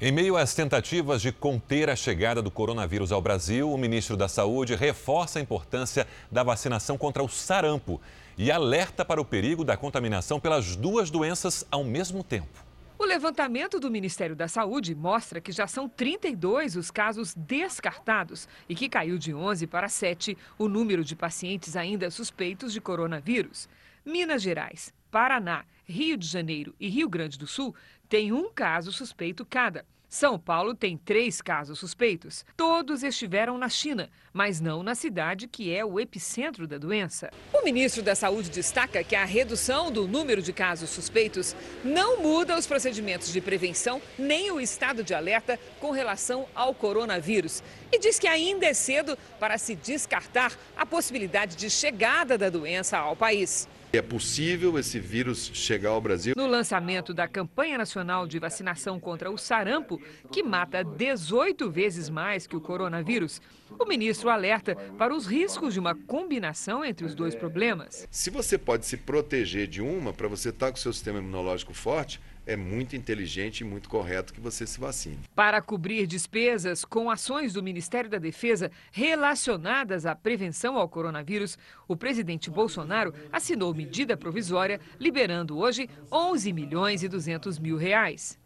Em 0.00 0.10
meio 0.10 0.36
às 0.36 0.54
tentativas 0.54 1.22
de 1.22 1.30
conter 1.30 1.88
a 1.88 1.94
chegada 1.94 2.42
do 2.42 2.50
coronavírus 2.50 3.12
ao 3.12 3.22
Brasil, 3.22 3.72
o 3.72 3.78
ministro 3.78 4.16
da 4.16 4.26
Saúde 4.26 4.74
reforça 4.74 5.38
a 5.38 5.42
importância 5.42 6.06
da 6.30 6.42
vacinação 6.42 6.98
contra 6.98 7.22
o 7.22 7.28
sarampo 7.28 8.00
e 8.36 8.50
alerta 8.50 9.04
para 9.04 9.20
o 9.20 9.24
perigo 9.24 9.64
da 9.64 9.76
contaminação 9.76 10.40
pelas 10.40 10.74
duas 10.74 11.10
doenças 11.10 11.64
ao 11.70 11.84
mesmo 11.84 12.24
tempo. 12.24 12.64
O 12.96 13.04
levantamento 13.04 13.80
do 13.80 13.90
Ministério 13.90 14.36
da 14.36 14.46
Saúde 14.46 14.94
mostra 14.94 15.40
que 15.40 15.50
já 15.50 15.66
são 15.66 15.88
32 15.88 16.76
os 16.76 16.92
casos 16.92 17.34
descartados 17.34 18.48
e 18.68 18.74
que 18.74 18.88
caiu 18.88 19.18
de 19.18 19.34
11 19.34 19.66
para 19.66 19.88
7 19.88 20.38
o 20.56 20.68
número 20.68 21.04
de 21.04 21.16
pacientes 21.16 21.76
ainda 21.76 22.08
suspeitos 22.08 22.72
de 22.72 22.80
coronavírus. 22.80 23.68
Minas 24.04 24.42
Gerais, 24.42 24.94
Paraná, 25.10 25.64
Rio 25.84 26.16
de 26.16 26.26
Janeiro 26.26 26.72
e 26.78 26.88
Rio 26.88 27.08
Grande 27.08 27.36
do 27.36 27.48
Sul 27.48 27.74
têm 28.08 28.32
um 28.32 28.48
caso 28.52 28.92
suspeito 28.92 29.44
cada. 29.44 29.84
São 30.14 30.38
Paulo 30.38 30.76
tem 30.76 30.96
três 30.96 31.42
casos 31.42 31.76
suspeitos. 31.80 32.44
Todos 32.56 33.02
estiveram 33.02 33.58
na 33.58 33.68
China, 33.68 34.08
mas 34.32 34.60
não 34.60 34.80
na 34.80 34.94
cidade 34.94 35.48
que 35.48 35.74
é 35.74 35.84
o 35.84 35.98
epicentro 35.98 36.68
da 36.68 36.78
doença. 36.78 37.32
O 37.52 37.64
ministro 37.64 38.00
da 38.00 38.14
Saúde 38.14 38.48
destaca 38.48 39.02
que 39.02 39.16
a 39.16 39.24
redução 39.24 39.90
do 39.90 40.06
número 40.06 40.40
de 40.40 40.52
casos 40.52 40.90
suspeitos 40.90 41.56
não 41.82 42.22
muda 42.22 42.56
os 42.56 42.64
procedimentos 42.64 43.32
de 43.32 43.40
prevenção 43.40 44.00
nem 44.16 44.52
o 44.52 44.60
estado 44.60 45.02
de 45.02 45.12
alerta 45.12 45.58
com 45.80 45.90
relação 45.90 46.46
ao 46.54 46.72
coronavírus. 46.72 47.60
E 47.90 47.98
diz 47.98 48.16
que 48.16 48.28
ainda 48.28 48.66
é 48.66 48.72
cedo 48.72 49.18
para 49.40 49.58
se 49.58 49.74
descartar 49.74 50.56
a 50.76 50.86
possibilidade 50.86 51.56
de 51.56 51.68
chegada 51.68 52.38
da 52.38 52.48
doença 52.48 52.98
ao 52.98 53.16
país. 53.16 53.68
É 53.96 54.02
possível 54.02 54.76
esse 54.76 54.98
vírus 54.98 55.52
chegar 55.54 55.90
ao 55.90 56.00
Brasil? 56.00 56.34
No 56.36 56.48
lançamento 56.48 57.14
da 57.14 57.28
campanha 57.28 57.78
nacional 57.78 58.26
de 58.26 58.40
vacinação 58.40 58.98
contra 58.98 59.30
o 59.30 59.38
sarampo, 59.38 60.00
que 60.30 60.42
mata 60.42 60.82
18 60.82 61.70
vezes 61.70 62.08
mais 62.08 62.46
que 62.46 62.56
o 62.56 62.60
coronavírus, 62.60 63.40
o 63.78 63.84
ministro 63.84 64.30
alerta 64.30 64.76
para 64.98 65.14
os 65.14 65.26
riscos 65.26 65.74
de 65.74 65.80
uma 65.80 65.94
combinação 65.94 66.84
entre 66.84 67.04
os 67.04 67.14
dois 67.14 67.34
problemas. 67.34 68.06
Se 68.10 68.30
você 68.30 68.56
pode 68.56 68.86
se 68.86 68.96
proteger 68.96 69.66
de 69.66 69.82
uma, 69.82 70.12
para 70.12 70.28
você 70.28 70.50
estar 70.50 70.70
com 70.70 70.76
o 70.76 70.80
seu 70.80 70.92
sistema 70.92 71.18
imunológico 71.18 71.74
forte, 71.74 72.20
é 72.46 72.56
muito 72.56 72.94
inteligente 72.94 73.60
e 73.60 73.64
muito 73.64 73.88
correto 73.88 74.32
que 74.32 74.40
você 74.40 74.66
se 74.66 74.78
vacine. 74.78 75.18
Para 75.34 75.60
cobrir 75.62 76.06
despesas 76.06 76.84
com 76.84 77.10
ações 77.10 77.52
do 77.52 77.62
Ministério 77.62 78.10
da 78.10 78.18
Defesa 78.18 78.70
relacionadas 78.92 80.06
à 80.06 80.14
prevenção 80.14 80.76
ao 80.76 80.88
coronavírus, 80.88 81.58
o 81.88 81.96
presidente 81.96 82.50
Bolsonaro 82.50 83.14
assinou 83.32 83.74
medida 83.74 84.16
provisória 84.16 84.80
liberando 85.00 85.58
hoje 85.58 85.88
11 86.12 86.52
milhões 86.52 87.02
e 87.02 87.08
200 87.08 87.58
mil 87.58 87.76
reais. 87.76 88.38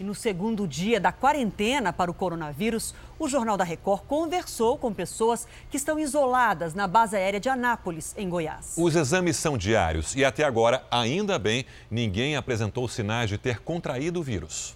E 0.00 0.02
no 0.02 0.14
segundo 0.14 0.66
dia 0.66 0.98
da 0.98 1.12
quarentena 1.12 1.92
para 1.92 2.10
o 2.10 2.14
coronavírus, 2.14 2.94
o 3.18 3.28
Jornal 3.28 3.58
da 3.58 3.64
Record 3.64 4.04
conversou 4.04 4.78
com 4.78 4.94
pessoas 4.94 5.46
que 5.70 5.76
estão 5.76 5.98
isoladas 5.98 6.72
na 6.72 6.86
base 6.86 7.14
aérea 7.14 7.38
de 7.38 7.50
Anápolis, 7.50 8.14
em 8.16 8.26
Goiás. 8.26 8.76
Os 8.78 8.96
exames 8.96 9.36
são 9.36 9.58
diários 9.58 10.16
e 10.16 10.24
até 10.24 10.42
agora, 10.42 10.82
ainda 10.90 11.38
bem, 11.38 11.66
ninguém 11.90 12.34
apresentou 12.34 12.88
sinais 12.88 13.28
de 13.28 13.36
ter 13.36 13.60
contraído 13.60 14.20
o 14.20 14.22
vírus. 14.22 14.74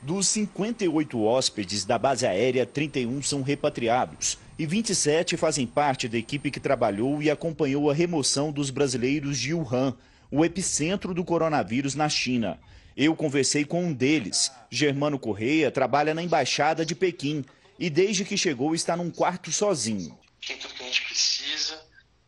Dos 0.00 0.28
58 0.28 1.20
hóspedes 1.20 1.84
da 1.84 1.98
base 1.98 2.24
aérea, 2.24 2.64
31 2.64 3.22
são 3.22 3.42
repatriados 3.42 4.38
e 4.56 4.64
27 4.64 5.36
fazem 5.36 5.66
parte 5.66 6.08
da 6.08 6.16
equipe 6.16 6.48
que 6.52 6.60
trabalhou 6.60 7.20
e 7.20 7.28
acompanhou 7.28 7.90
a 7.90 7.94
remoção 7.94 8.52
dos 8.52 8.70
brasileiros 8.70 9.36
de 9.36 9.52
Wuhan, 9.52 9.96
o 10.30 10.44
epicentro 10.44 11.12
do 11.12 11.24
coronavírus 11.24 11.96
na 11.96 12.08
China. 12.08 12.56
Eu 12.96 13.16
conversei 13.16 13.64
com 13.64 13.84
um 13.84 13.92
deles. 13.92 14.50
Germano 14.70 15.18
Correia 15.18 15.70
trabalha 15.70 16.14
na 16.14 16.22
Embaixada 16.22 16.84
de 16.84 16.94
Pequim 16.94 17.44
e 17.78 17.88
desde 17.88 18.24
que 18.24 18.36
chegou 18.36 18.74
está 18.74 18.96
num 18.96 19.10
quarto 19.10 19.50
sozinho. 19.50 20.18
Tem 20.46 20.58
tudo 20.58 20.74
que 20.74 20.82
a 20.82 20.86
gente 20.86 21.04
precisa, 21.04 21.80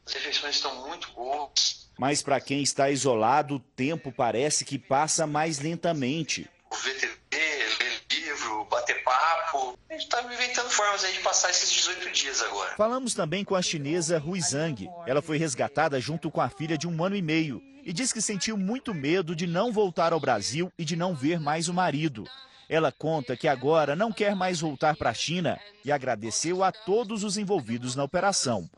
as 0.07 0.13
refeições 0.15 0.57
estão 0.57 0.87
muito 0.87 1.13
boas. 1.13 1.89
Mas 1.99 2.23
para 2.23 2.41
quem 2.41 2.63
está 2.63 2.91
isolado, 2.91 3.57
o 3.57 3.61
tempo 3.61 4.11
parece 4.11 4.65
que 4.65 4.79
passa 4.79 5.27
mais 5.27 5.59
lentamente. 5.59 6.49
O 6.71 6.75
VTV, 6.75 7.15
ler 7.33 8.03
livro, 8.11 8.65
bater 8.65 9.05
papo. 9.05 9.79
A 9.91 9.93
gente 9.93 10.05
está 10.05 10.23
inventando 10.23 10.71
formas 10.71 11.05
aí 11.05 11.13
de 11.13 11.21
passar 11.21 11.51
esses 11.51 11.71
18 11.71 12.11
dias 12.11 12.43
agora. 12.43 12.75
Falamos 12.77 13.15
também 13.15 13.45
com 13.45 13.55
a 13.55 13.63
chinesa 13.63 14.21
Hui 14.25 14.41
Zhang. 14.41 14.89
Ela 15.07 15.23
foi 15.23 15.37
resgatada 15.39 16.01
junto 16.01 16.31
com 16.31 16.41
a 16.41 16.49
filha 16.49 16.77
de 16.77 16.89
um 16.89 17.05
ano 17.05 17.15
e 17.15 17.23
meio 17.23 17.63
e 17.85 17.93
diz 17.93 18.13
que 18.13 18.21
sentiu 18.21 18.57
muito 18.57 18.95
medo 18.95 19.37
de 19.37 19.47
não 19.47 19.73
voltar 19.73 20.13
ao 20.13 20.21
Brasil 20.21 20.73
e 20.79 20.85
de 20.85 20.97
não 20.97 21.15
ver 21.15 21.39
mais 21.39 21.69
o 21.69 21.75
marido. 21.75 22.25
Ela 22.69 22.91
conta 22.91 23.37
que 23.37 23.47
agora 23.47 23.95
não 23.95 24.11
quer 24.11 24.35
mais 24.35 24.61
voltar 24.61 24.97
para 24.97 25.11
a 25.11 25.15
China 25.15 25.61
e 25.85 25.93
agradeceu 25.93 26.65
a 26.65 26.73
todos 26.73 27.23
os 27.23 27.37
envolvidos 27.37 27.95
na 27.95 28.03
operação. 28.03 28.69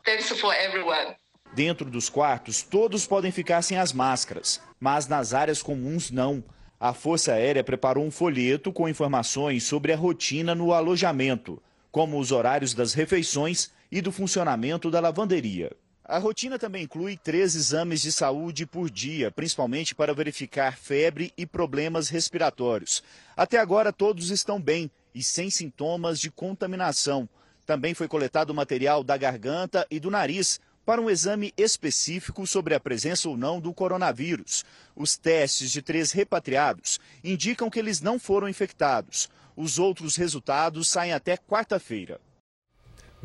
Dentro 1.54 1.88
dos 1.88 2.08
quartos, 2.08 2.62
todos 2.62 3.06
podem 3.06 3.30
ficar 3.30 3.62
sem 3.62 3.78
as 3.78 3.92
máscaras, 3.92 4.60
mas 4.80 5.06
nas 5.06 5.32
áreas 5.32 5.62
comuns 5.62 6.10
não. 6.10 6.42
A 6.78 6.92
Força 6.92 7.32
Aérea 7.32 7.64
preparou 7.64 8.04
um 8.04 8.10
folheto 8.10 8.72
com 8.72 8.88
informações 8.88 9.62
sobre 9.62 9.92
a 9.92 9.96
rotina 9.96 10.54
no 10.54 10.72
alojamento, 10.72 11.62
como 11.90 12.18
os 12.18 12.32
horários 12.32 12.74
das 12.74 12.92
refeições 12.92 13.70
e 13.90 14.02
do 14.02 14.12
funcionamento 14.12 14.90
da 14.90 15.00
lavanderia. 15.00 15.70
A 16.08 16.18
rotina 16.18 16.56
também 16.56 16.84
inclui 16.84 17.16
três 17.16 17.56
exames 17.56 18.00
de 18.00 18.12
saúde 18.12 18.64
por 18.64 18.88
dia, 18.88 19.32
principalmente 19.32 19.92
para 19.92 20.14
verificar 20.14 20.78
febre 20.78 21.32
e 21.36 21.44
problemas 21.44 22.08
respiratórios. 22.08 23.02
Até 23.36 23.58
agora, 23.58 23.92
todos 23.92 24.30
estão 24.30 24.60
bem 24.60 24.88
e 25.12 25.20
sem 25.20 25.50
sintomas 25.50 26.20
de 26.20 26.30
contaminação. 26.30 27.28
Também 27.66 27.92
foi 27.92 28.06
coletado 28.06 28.54
material 28.54 29.02
da 29.02 29.16
garganta 29.16 29.84
e 29.90 29.98
do 29.98 30.08
nariz 30.08 30.60
para 30.84 31.00
um 31.00 31.10
exame 31.10 31.52
específico 31.56 32.46
sobre 32.46 32.72
a 32.76 32.78
presença 32.78 33.28
ou 33.28 33.36
não 33.36 33.58
do 33.58 33.74
coronavírus. 33.74 34.64
Os 34.94 35.16
testes 35.16 35.72
de 35.72 35.82
três 35.82 36.12
repatriados 36.12 37.00
indicam 37.24 37.68
que 37.68 37.80
eles 37.80 38.00
não 38.00 38.16
foram 38.16 38.48
infectados. 38.48 39.28
Os 39.56 39.76
outros 39.76 40.14
resultados 40.14 40.86
saem 40.86 41.12
até 41.12 41.36
quarta-feira. 41.36 42.20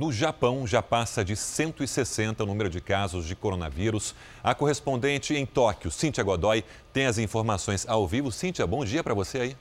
No 0.02 0.12
Japão, 0.12 0.66
já 0.66 0.82
passa 0.82 1.24
de 1.24 1.36
160 1.36 2.44
o 2.44 2.48
número 2.48 2.72
de 2.72 2.82
casos 2.82 3.24
de 3.28 3.36
coronavírus. 3.36 4.16
A 4.44 4.56
correspondente 4.56 5.36
em 5.36 5.46
Tóquio, 5.46 5.92
Cíntia 5.92 6.24
Godoy, 6.24 6.64
tem 6.92 7.06
as 7.06 7.20
informações 7.20 7.88
ao 7.88 8.08
vivo. 8.08 8.32
Cíntia, 8.32 8.66
bom 8.66 8.84
dia 8.84 9.04
para 9.04 9.14
você 9.14 9.38
aí. 9.38 9.58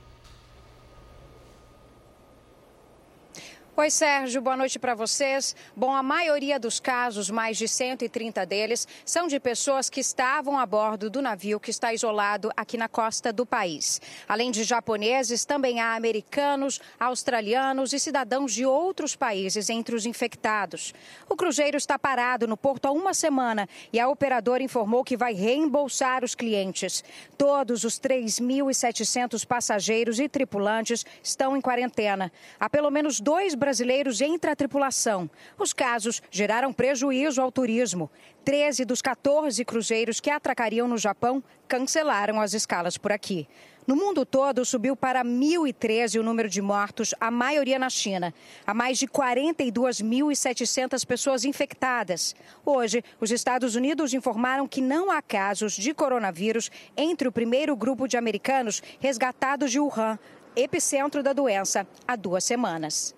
Oi, 3.81 3.89
Sérgio, 3.89 4.43
boa 4.43 4.55
noite 4.55 4.77
para 4.77 4.93
vocês. 4.93 5.55
Bom, 5.75 5.91
a 5.91 6.03
maioria 6.03 6.59
dos 6.59 6.79
casos, 6.79 7.31
mais 7.31 7.57
de 7.57 7.67
130 7.67 8.45
deles, 8.45 8.87
são 9.03 9.27
de 9.27 9.39
pessoas 9.39 9.89
que 9.89 9.99
estavam 9.99 10.59
a 10.59 10.67
bordo 10.67 11.09
do 11.09 11.19
navio 11.19 11.59
que 11.59 11.71
está 11.71 11.91
isolado 11.91 12.51
aqui 12.55 12.77
na 12.77 12.87
costa 12.87 13.33
do 13.33 13.43
país. 13.43 13.99
Além 14.29 14.51
de 14.51 14.63
japoneses, 14.63 15.45
também 15.45 15.79
há 15.79 15.95
americanos, 15.95 16.79
australianos 16.99 17.91
e 17.91 17.99
cidadãos 17.99 18.53
de 18.53 18.67
outros 18.67 19.15
países 19.15 19.67
entre 19.67 19.95
os 19.95 20.05
infectados. 20.05 20.93
O 21.27 21.35
cruzeiro 21.35 21.75
está 21.75 21.97
parado 21.97 22.47
no 22.47 22.55
porto 22.55 22.85
há 22.85 22.91
uma 22.91 23.15
semana 23.15 23.67
e 23.91 23.99
a 23.99 24.07
operadora 24.07 24.61
informou 24.61 25.03
que 25.03 25.17
vai 25.17 25.33
reembolsar 25.33 26.23
os 26.23 26.35
clientes. 26.35 27.03
Todos 27.35 27.83
os 27.83 27.99
3.700 27.99 29.43
passageiros 29.43 30.19
e 30.19 30.29
tripulantes 30.29 31.03
estão 31.23 31.57
em 31.57 31.61
quarentena. 31.61 32.31
Há 32.59 32.69
pelo 32.69 32.91
menos 32.91 33.19
dois 33.19 33.55
brasileiros 33.55 33.70
brasileiros 33.71 34.19
entre 34.19 34.51
a 34.51 34.55
tripulação. 34.55 35.29
Os 35.57 35.71
casos 35.71 36.21
geraram 36.29 36.73
prejuízo 36.73 37.41
ao 37.41 37.49
turismo. 37.49 38.11
13 38.43 38.83
dos 38.83 39.01
14 39.01 39.63
cruzeiros 39.63 40.19
que 40.19 40.29
atracariam 40.29 40.89
no 40.89 40.97
Japão 40.97 41.41
cancelaram 41.69 42.41
as 42.41 42.53
escalas 42.53 42.97
por 42.97 43.13
aqui. 43.13 43.47
No 43.87 43.95
mundo 43.95 44.25
todo, 44.25 44.65
subiu 44.65 44.93
para 44.93 45.23
1.013 45.23 46.19
o 46.19 46.23
número 46.23 46.49
de 46.49 46.61
mortos, 46.61 47.15
a 47.17 47.31
maioria 47.31 47.79
na 47.79 47.89
China. 47.89 48.33
Há 48.67 48.73
mais 48.73 48.97
de 48.97 49.07
42.700 49.07 51.05
pessoas 51.05 51.45
infectadas. 51.45 52.35
Hoje, 52.65 53.01
os 53.21 53.31
Estados 53.31 53.75
Unidos 53.75 54.13
informaram 54.13 54.67
que 54.67 54.81
não 54.81 55.09
há 55.09 55.21
casos 55.21 55.73
de 55.77 55.93
coronavírus 55.93 56.69
entre 56.97 57.25
o 57.25 57.31
primeiro 57.31 57.73
grupo 57.73 58.05
de 58.05 58.17
americanos 58.17 58.83
resgatados 58.99 59.71
de 59.71 59.79
Wuhan, 59.79 60.19
epicentro 60.57 61.23
da 61.23 61.31
doença, 61.31 61.87
há 62.05 62.17
duas 62.17 62.43
semanas. 62.43 63.15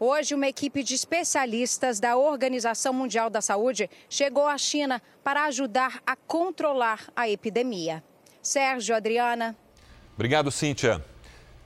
Hoje, 0.00 0.32
uma 0.32 0.46
equipe 0.46 0.84
de 0.84 0.94
especialistas 0.94 1.98
da 1.98 2.16
Organização 2.16 2.92
Mundial 2.92 3.28
da 3.28 3.40
Saúde 3.40 3.90
chegou 4.08 4.46
à 4.46 4.56
China 4.56 5.02
para 5.24 5.44
ajudar 5.46 6.00
a 6.06 6.14
controlar 6.14 7.10
a 7.16 7.28
epidemia. 7.28 8.04
Sérgio, 8.40 8.94
Adriana. 8.94 9.56
Obrigado, 10.14 10.52
Cíntia. 10.52 11.04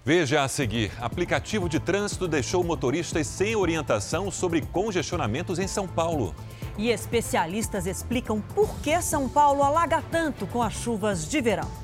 Veja 0.02 0.42
a 0.42 0.48
seguir: 0.48 0.90
aplicativo 0.98 1.68
de 1.68 1.78
trânsito 1.78 2.26
deixou 2.26 2.64
motoristas 2.64 3.26
sem 3.26 3.54
orientação 3.54 4.30
sobre 4.30 4.62
congestionamentos 4.62 5.58
em 5.58 5.68
São 5.68 5.86
Paulo. 5.86 6.34
E 6.78 6.88
especialistas 6.88 7.86
explicam 7.86 8.40
por 8.40 8.80
que 8.80 9.02
São 9.02 9.28
Paulo 9.28 9.62
alaga 9.62 10.02
tanto 10.10 10.46
com 10.46 10.62
as 10.62 10.72
chuvas 10.72 11.28
de 11.28 11.38
verão. 11.42 11.81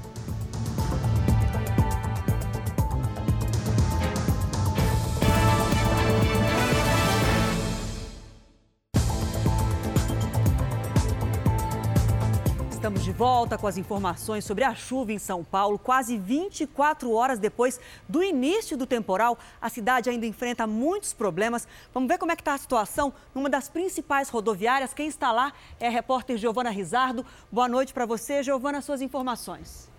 Estamos 12.79 13.03
de 13.03 13.11
volta 13.11 13.59
com 13.59 13.67
as 13.67 13.77
informações 13.77 14.45
sobre 14.45 14.63
a 14.63 14.73
chuva 14.73 15.13
em 15.13 15.19
São 15.19 15.43
Paulo. 15.43 15.81
Quase 15.81 16.17
24 16.17 17.13
horas 17.13 17.41
depois 17.41 17.81
do 18.09 18.23
início 18.23 18.77
do 18.77 18.87
temporal, 18.87 19.37
a 19.61 19.69
cidade 19.69 20.09
ainda 20.09 20.25
enfrenta 20.25 20.65
muitos 20.65 21.13
problemas. 21.13 21.67
Vamos 21.93 22.09
ver 22.09 22.19
como 22.19 22.31
é 22.31 22.37
que 22.37 22.41
está 22.41 22.55
a 22.55 22.59
situação 22.59 23.13
numa 23.35 23.51
das 23.51 23.69
principais 23.69 24.29
rodoviárias. 24.29 24.95
Quem 24.95 25.09
está 25.09 25.33
lá 25.33 25.53
é 25.81 25.89
a 25.89 25.91
repórter 25.91 26.39
Giovana 26.39 26.71
Rizardo. 26.71 27.27
Boa 27.51 27.67
noite 27.67 27.93
para 27.93 28.07
você, 28.07 28.45
Giovana, 28.45 28.81
suas 28.81 29.03
informações. 29.03 29.91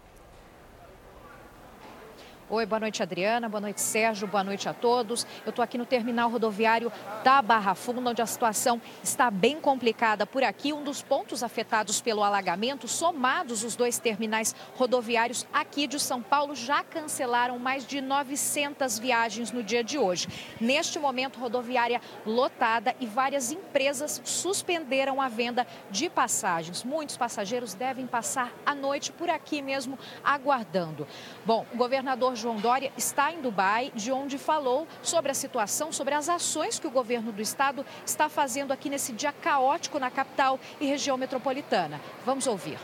Oi, 2.52 2.66
boa 2.66 2.80
noite, 2.80 3.04
Adriana. 3.04 3.48
Boa 3.48 3.62
noite, 3.62 3.80
Sérgio. 3.80 4.28
Boa 4.28 4.44
noite 4.44 4.68
a 4.68 4.74
todos. 4.74 5.24
Eu 5.46 5.52
estou 5.52 5.62
aqui 5.62 5.78
no 5.78 5.86
terminal 5.86 6.32
rodoviário 6.32 6.92
da 7.24 7.44
Barra 7.44 7.76
Funda, 7.76 8.10
onde 8.10 8.24
a 8.24 8.26
situação 8.26 8.82
está 9.04 9.30
bem 9.30 9.62
complicada 9.62 10.26
por 10.26 10.44
aqui. 10.44 10.74
Um 10.74 10.84
dos 10.84 11.04
pontos 11.04 11.44
afetados 11.44 12.02
pelo 12.02 12.24
alagamento, 12.24 12.88
somados 12.88 13.64
os 13.64 13.76
dois 13.76 14.00
terminais 14.00 14.56
rodoviários 14.76 15.46
aqui 15.54 15.86
de 15.86 16.00
São 16.00 16.24
Paulo, 16.24 16.56
já 16.56 16.84
cancelaram 16.84 17.60
mais 17.60 17.86
de 17.86 18.02
900 18.02 18.98
viagens 18.98 19.52
no 19.52 19.62
dia 19.62 19.84
de 19.84 20.00
hoje. 20.00 20.28
Neste 20.60 20.98
momento, 20.98 21.40
rodoviária 21.40 22.02
lotada 22.26 22.96
e 23.00 23.06
várias 23.06 23.52
empresas 23.52 24.24
suspenderam 24.26 25.22
a 25.22 25.28
venda 25.28 25.68
de 25.92 26.10
passagens. 26.10 26.84
Muitos 26.84 27.16
passageiros 27.16 27.76
devem 27.76 28.08
passar 28.08 28.52
a 28.66 28.74
noite 28.74 29.12
por 29.12 29.30
aqui 29.30 29.62
mesmo 29.62 30.00
aguardando. 30.24 31.06
Bom, 31.46 31.64
o 31.72 31.78
governador 31.78 32.39
João 32.40 32.56
Dória 32.56 32.92
está 32.98 33.34
em 33.34 33.42
Dubai, 33.42 33.92
de 33.94 34.12
onde 34.12 34.38
falou 34.38 34.88
sobre 35.04 35.30
a 35.30 35.34
situação, 35.34 35.92
sobre 35.92 36.14
as 36.14 36.30
ações 36.30 36.80
que 36.80 36.88
o 36.88 36.92
governo 36.92 37.32
do 37.32 37.42
estado 37.42 37.86
está 38.06 38.30
fazendo 38.30 38.72
aqui 38.72 38.90
nesse 38.90 39.12
dia 39.12 39.34
caótico 39.34 40.00
na 40.00 40.10
capital 40.10 40.58
e 40.80 40.86
região 40.86 41.18
metropolitana. 41.18 42.00
Vamos 42.26 42.48
ouvir. 42.48 42.78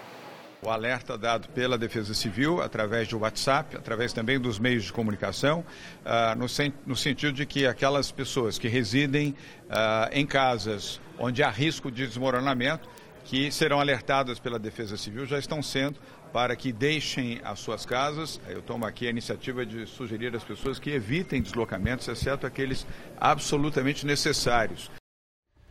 O 0.62 0.70
alerta 0.70 1.18
dado 1.18 1.48
pela 1.50 1.78
Defesa 1.78 2.14
Civil, 2.14 2.62
através 2.62 3.08
de 3.08 3.16
WhatsApp, 3.16 3.78
através 3.78 4.12
também 4.12 4.40
dos 4.40 4.58
meios 4.58 4.84
de 4.84 4.92
comunicação, 4.92 5.64
uh, 6.04 6.38
no, 6.38 6.50
sen 6.50 6.74
no, 6.86 6.96
sentido 6.96 7.34
de 7.34 7.46
que 7.46 7.68
aquelas 7.68 8.12
pessoas 8.12 8.58
que 8.58 8.68
residem 8.68 9.36
uh, 9.70 10.10
em 10.12 10.26
casas 10.26 11.00
onde 11.20 11.44
há 11.44 11.50
risco 11.50 11.92
de 11.92 12.06
desmoronamento, 12.08 12.90
que 13.26 13.52
serão 13.52 13.80
alertadas 13.80 14.40
pela 14.40 14.60
Defesa 14.60 14.98
Civil, 14.98 15.26
já 15.26 15.38
estão 15.38 15.62
sendo 15.62 16.00
para 16.36 16.54
que 16.54 16.74
deixem 16.74 17.40
as 17.46 17.60
suas 17.60 17.86
casas. 17.86 18.42
Eu 18.50 18.62
tomo 18.62 18.86
aqui 18.86 19.08
a 19.08 19.10
iniciativa 19.10 19.66
de 19.66 19.86
sugerir 19.86 20.36
às 20.36 20.44
pessoas 20.44 20.78
que 20.78 20.90
evitem 20.90 21.42
deslocamentos, 21.42 22.10
exceto 22.10 22.46
aqueles 22.46 22.86
absolutamente 23.18 24.06
necessários. 24.06 24.92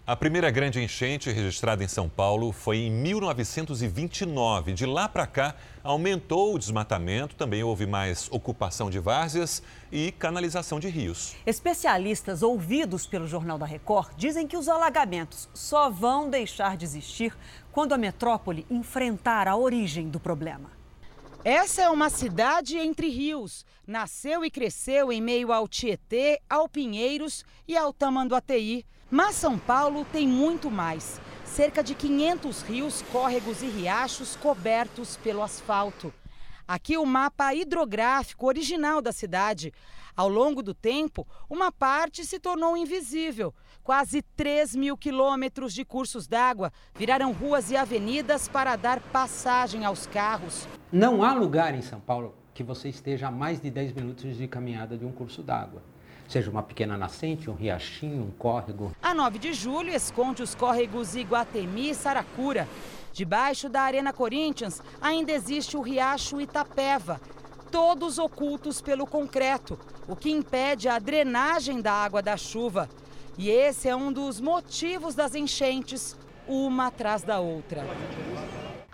A 0.07 0.17
primeira 0.17 0.51
grande 0.51 0.83
enchente 0.83 1.31
registrada 1.31 1.83
em 1.83 1.89
São 1.89 2.11
Paulo 2.11 2.53
foi 2.53 2.77
em 2.77 2.91
1929. 2.91 4.75
De 4.75 4.85
lá 4.85 5.09
para 5.09 5.27
cá, 5.27 5.55
aumentou 5.83 6.55
o 6.55 6.59
desmatamento, 6.59 7.35
também 7.37 7.63
houve 7.63 7.87
mais 7.87 8.29
ocupação 8.31 8.91
de 8.91 8.99
várzeas 8.99 9.63
e 9.91 10.13
canalização 10.13 10.79
de 10.79 10.89
rios. 10.89 11.35
Especialistas 11.47 12.43
ouvidos 12.43 13.07
pelo 13.07 13.27
Jornal 13.27 13.57
da 13.57 13.65
Record 13.65 14.11
dizem 14.17 14.47
que 14.47 14.59
os 14.59 14.69
alagamentos 14.69 15.49
só 15.55 15.89
vão 15.89 16.29
deixar 16.29 16.77
de 16.77 16.85
existir 16.85 17.35
quando 17.75 17.93
a 17.93 17.99
metrópole 17.99 18.65
enfrentar 18.71 19.49
a 19.49 19.57
origem 19.57 20.09
do 20.09 20.21
problema. 20.21 20.71
Essa 21.45 21.83
é 21.83 21.91
uma 21.91 22.09
cidade 22.09 22.79
entre 22.79 23.09
rios. 23.09 23.67
Nasceu 23.85 24.45
e 24.45 24.51
cresceu 24.51 25.13
em 25.13 25.21
meio 25.21 25.53
ao 25.53 25.67
Tietê, 25.67 26.41
ao 26.49 26.69
Pinheiros 26.69 27.45
e 27.67 27.77
ao 27.77 27.93
Tamanduateí. 27.93 28.87
Mas 29.11 29.35
São 29.35 29.59
Paulo 29.59 30.07
tem 30.13 30.27
muito 30.27 30.71
mais. 30.71 31.21
Cerca 31.45 31.83
de 31.83 31.97
500 31.97 32.63
rios, 32.63 33.03
córregos 33.11 33.61
e 33.61 33.67
riachos 33.67 34.37
cobertos 34.37 35.17
pelo 35.17 35.43
asfalto. 35.43 36.15
Aqui 36.67 36.97
o 36.97 37.05
mapa 37.05 37.55
hidrográfico 37.55 38.47
original 38.47 39.03
da 39.03 39.13
cidade. 39.13 39.73
Ao 40.17 40.29
longo 40.29 40.63
do 40.63 40.73
tempo, 40.73 41.27
uma 41.49 41.71
parte 41.71 42.25
se 42.25 42.39
tornou 42.39 42.75
invisível. 42.77 43.55
Quase 43.83 44.23
3 44.23 44.75
mil 44.75 44.97
quilômetros 44.97 45.75
de 45.75 45.85
cursos 45.85 46.27
d'água 46.27 46.73
viraram 46.95 47.33
ruas 47.33 47.71
e 47.71 47.77
avenidas 47.77 48.49
para 48.49 48.77
dar 48.77 49.01
passagem 49.01 49.85
aos 49.85 50.07
carros. 50.07 50.67
Não 50.91 51.23
há 51.23 51.35
lugar 51.35 51.75
em 51.75 51.83
São 51.83 52.01
Paulo 52.01 52.35
que 52.55 52.63
você 52.63 52.89
esteja 52.89 53.29
a 53.29 53.31
mais 53.31 53.61
de 53.61 53.71
10 53.71 53.93
minutos 53.93 54.37
de 54.37 54.49
caminhada 54.49 54.97
de 54.97 55.05
um 55.05 55.13
curso 55.13 55.43
d'água 55.43 55.83
seja 56.29 56.51
uma 56.51 56.63
pequena 56.63 56.97
nascente, 56.97 57.51
um 57.51 57.55
riachinho, 57.55 58.23
um 58.23 58.31
córrego. 58.31 58.93
A 59.03 59.15
9 59.15 59.39
de 59.39 59.53
julho 59.53 59.91
esconde 59.91 60.43
os 60.43 60.55
córregos 60.55 61.15
Iguatemi 61.15 61.91
e 61.91 61.95
Saracura. 61.95 62.69
Debaixo 63.15 63.69
da 63.69 63.83
Arena 63.83 64.13
Corinthians 64.13 64.83
ainda 65.01 65.31
existe 65.31 65.77
o 65.77 65.81
riacho 65.81 66.41
Itapeva, 66.41 67.21
todos 67.71 68.19
ocultos 68.19 68.81
pelo 68.81 69.07
concreto, 69.07 69.79
o 70.09 70.17
que 70.17 70.33
impede 70.33 70.89
a 70.89 70.99
drenagem 70.99 71.81
da 71.81 71.93
água 71.93 72.21
da 72.21 72.37
chuva. 72.37 72.89
E 73.39 73.49
esse 73.49 73.89
é 73.89 73.95
um 73.95 74.13
dos 74.13 74.41
motivos 74.41 75.15
das 75.15 75.37
enchentes, 75.37 76.17
uma 76.49 76.89
atrás 76.89 77.23
da 77.23 77.39
outra. 77.39 77.85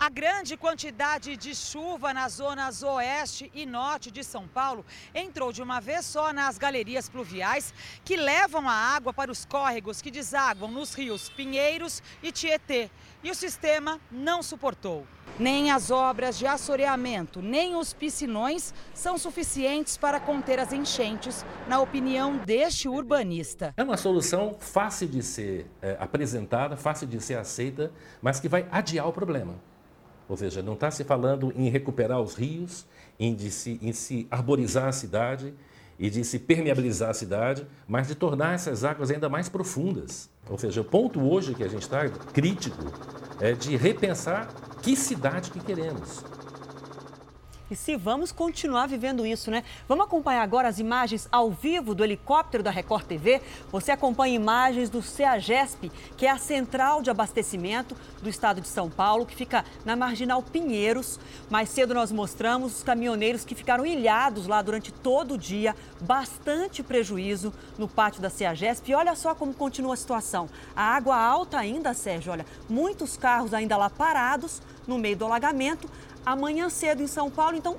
A 0.01 0.09
grande 0.09 0.57
quantidade 0.57 1.37
de 1.37 1.53
chuva 1.53 2.11
nas 2.11 2.33
zonas 2.33 2.81
oeste 2.81 3.51
e 3.53 3.67
norte 3.67 4.09
de 4.09 4.23
São 4.23 4.47
Paulo 4.47 4.83
entrou 5.13 5.53
de 5.53 5.61
uma 5.61 5.79
vez 5.79 6.07
só 6.07 6.33
nas 6.33 6.57
galerias 6.57 7.07
pluviais 7.07 7.71
que 8.03 8.17
levam 8.17 8.67
a 8.67 8.73
água 8.73 9.13
para 9.13 9.31
os 9.31 9.45
córregos 9.45 10.01
que 10.01 10.09
desaguam 10.09 10.71
nos 10.71 10.95
rios 10.95 11.29
Pinheiros 11.29 12.01
e 12.23 12.31
Tietê. 12.31 12.89
E 13.23 13.29
o 13.29 13.35
sistema 13.35 14.01
não 14.11 14.41
suportou. 14.41 15.05
Nem 15.37 15.69
as 15.69 15.91
obras 15.91 16.35
de 16.35 16.47
assoreamento, 16.47 17.39
nem 17.39 17.75
os 17.75 17.93
piscinões 17.93 18.73
são 18.95 19.19
suficientes 19.19 19.97
para 19.97 20.19
conter 20.19 20.57
as 20.57 20.73
enchentes, 20.73 21.45
na 21.67 21.79
opinião 21.79 22.37
deste 22.37 22.89
urbanista. 22.89 23.71
É 23.77 23.83
uma 23.83 23.97
solução 23.97 24.57
fácil 24.59 25.07
de 25.07 25.21
ser 25.21 25.69
é, 25.79 25.95
apresentada, 25.99 26.75
fácil 26.75 27.05
de 27.05 27.21
ser 27.21 27.37
aceita, 27.37 27.91
mas 28.19 28.39
que 28.39 28.49
vai 28.49 28.67
adiar 28.71 29.07
o 29.07 29.13
problema. 29.13 29.69
Ou 30.31 30.37
seja, 30.37 30.61
não 30.61 30.75
está 30.75 30.89
se 30.89 31.03
falando 31.03 31.51
em 31.57 31.67
recuperar 31.67 32.21
os 32.21 32.35
rios, 32.35 32.85
em, 33.19 33.37
se, 33.49 33.77
em 33.81 33.91
se 33.91 34.25
arborizar 34.31 34.87
a 34.87 34.91
cidade 34.93 35.53
e 35.99 36.09
de 36.09 36.23
se 36.23 36.39
permeabilizar 36.39 37.09
a 37.09 37.13
cidade, 37.13 37.67
mas 37.85 38.07
de 38.07 38.15
tornar 38.15 38.55
essas 38.55 38.85
águas 38.85 39.11
ainda 39.11 39.27
mais 39.27 39.49
profundas. 39.49 40.29
Ou 40.49 40.57
seja, 40.57 40.79
o 40.79 40.85
ponto 40.85 41.19
hoje 41.19 41.53
que 41.53 41.65
a 41.65 41.67
gente 41.67 41.81
está 41.81 42.07
crítico 42.07 42.81
é 43.41 43.51
de 43.51 43.75
repensar 43.75 44.47
que 44.81 44.95
cidade 44.95 45.51
que 45.51 45.59
queremos. 45.59 46.23
E 47.71 47.75
se 47.77 47.95
vamos 47.95 48.33
continuar 48.33 48.85
vivendo 48.85 49.25
isso, 49.25 49.49
né? 49.49 49.63
Vamos 49.87 50.03
acompanhar 50.03 50.41
agora 50.41 50.67
as 50.67 50.77
imagens 50.77 51.29
ao 51.31 51.49
vivo 51.49 51.95
do 51.95 52.03
helicóptero 52.03 52.61
da 52.61 52.69
Record 52.69 53.05
TV. 53.05 53.41
Você 53.71 53.93
acompanha 53.93 54.35
imagens 54.35 54.89
do 54.89 55.01
CEAGESP, 55.01 55.89
que 56.17 56.25
é 56.25 56.31
a 56.31 56.37
central 56.37 57.01
de 57.01 57.09
abastecimento 57.09 57.95
do 58.21 58.27
estado 58.27 58.59
de 58.59 58.67
São 58.67 58.89
Paulo, 58.89 59.25
que 59.25 59.33
fica 59.33 59.63
na 59.85 59.95
Marginal 59.95 60.43
Pinheiros. 60.43 61.17
Mais 61.49 61.69
cedo 61.69 61.93
nós 61.93 62.11
mostramos 62.11 62.75
os 62.75 62.83
caminhoneiros 62.83 63.45
que 63.45 63.55
ficaram 63.55 63.85
ilhados 63.85 64.47
lá 64.47 64.61
durante 64.61 64.91
todo 64.91 65.35
o 65.35 65.37
dia, 65.37 65.73
bastante 66.01 66.83
prejuízo 66.83 67.53
no 67.77 67.87
pátio 67.87 68.21
da 68.21 68.29
CEAGESP. 68.29 68.91
E 68.91 68.95
olha 68.95 69.15
só 69.15 69.33
como 69.33 69.53
continua 69.53 69.93
a 69.93 69.97
situação. 69.97 70.49
A 70.75 70.83
água 70.93 71.15
alta 71.15 71.57
ainda, 71.57 71.93
Sérgio, 71.93 72.33
olha, 72.33 72.45
muitos 72.69 73.15
carros 73.15 73.53
ainda 73.53 73.77
lá 73.77 73.89
parados 73.89 74.61
no 74.85 74.97
meio 74.97 75.15
do 75.15 75.25
alagamento 75.25 75.87
amanhã 76.25 76.69
cedo 76.69 77.01
em 77.01 77.07
São 77.07 77.29
Paulo. 77.29 77.57
Então, 77.57 77.77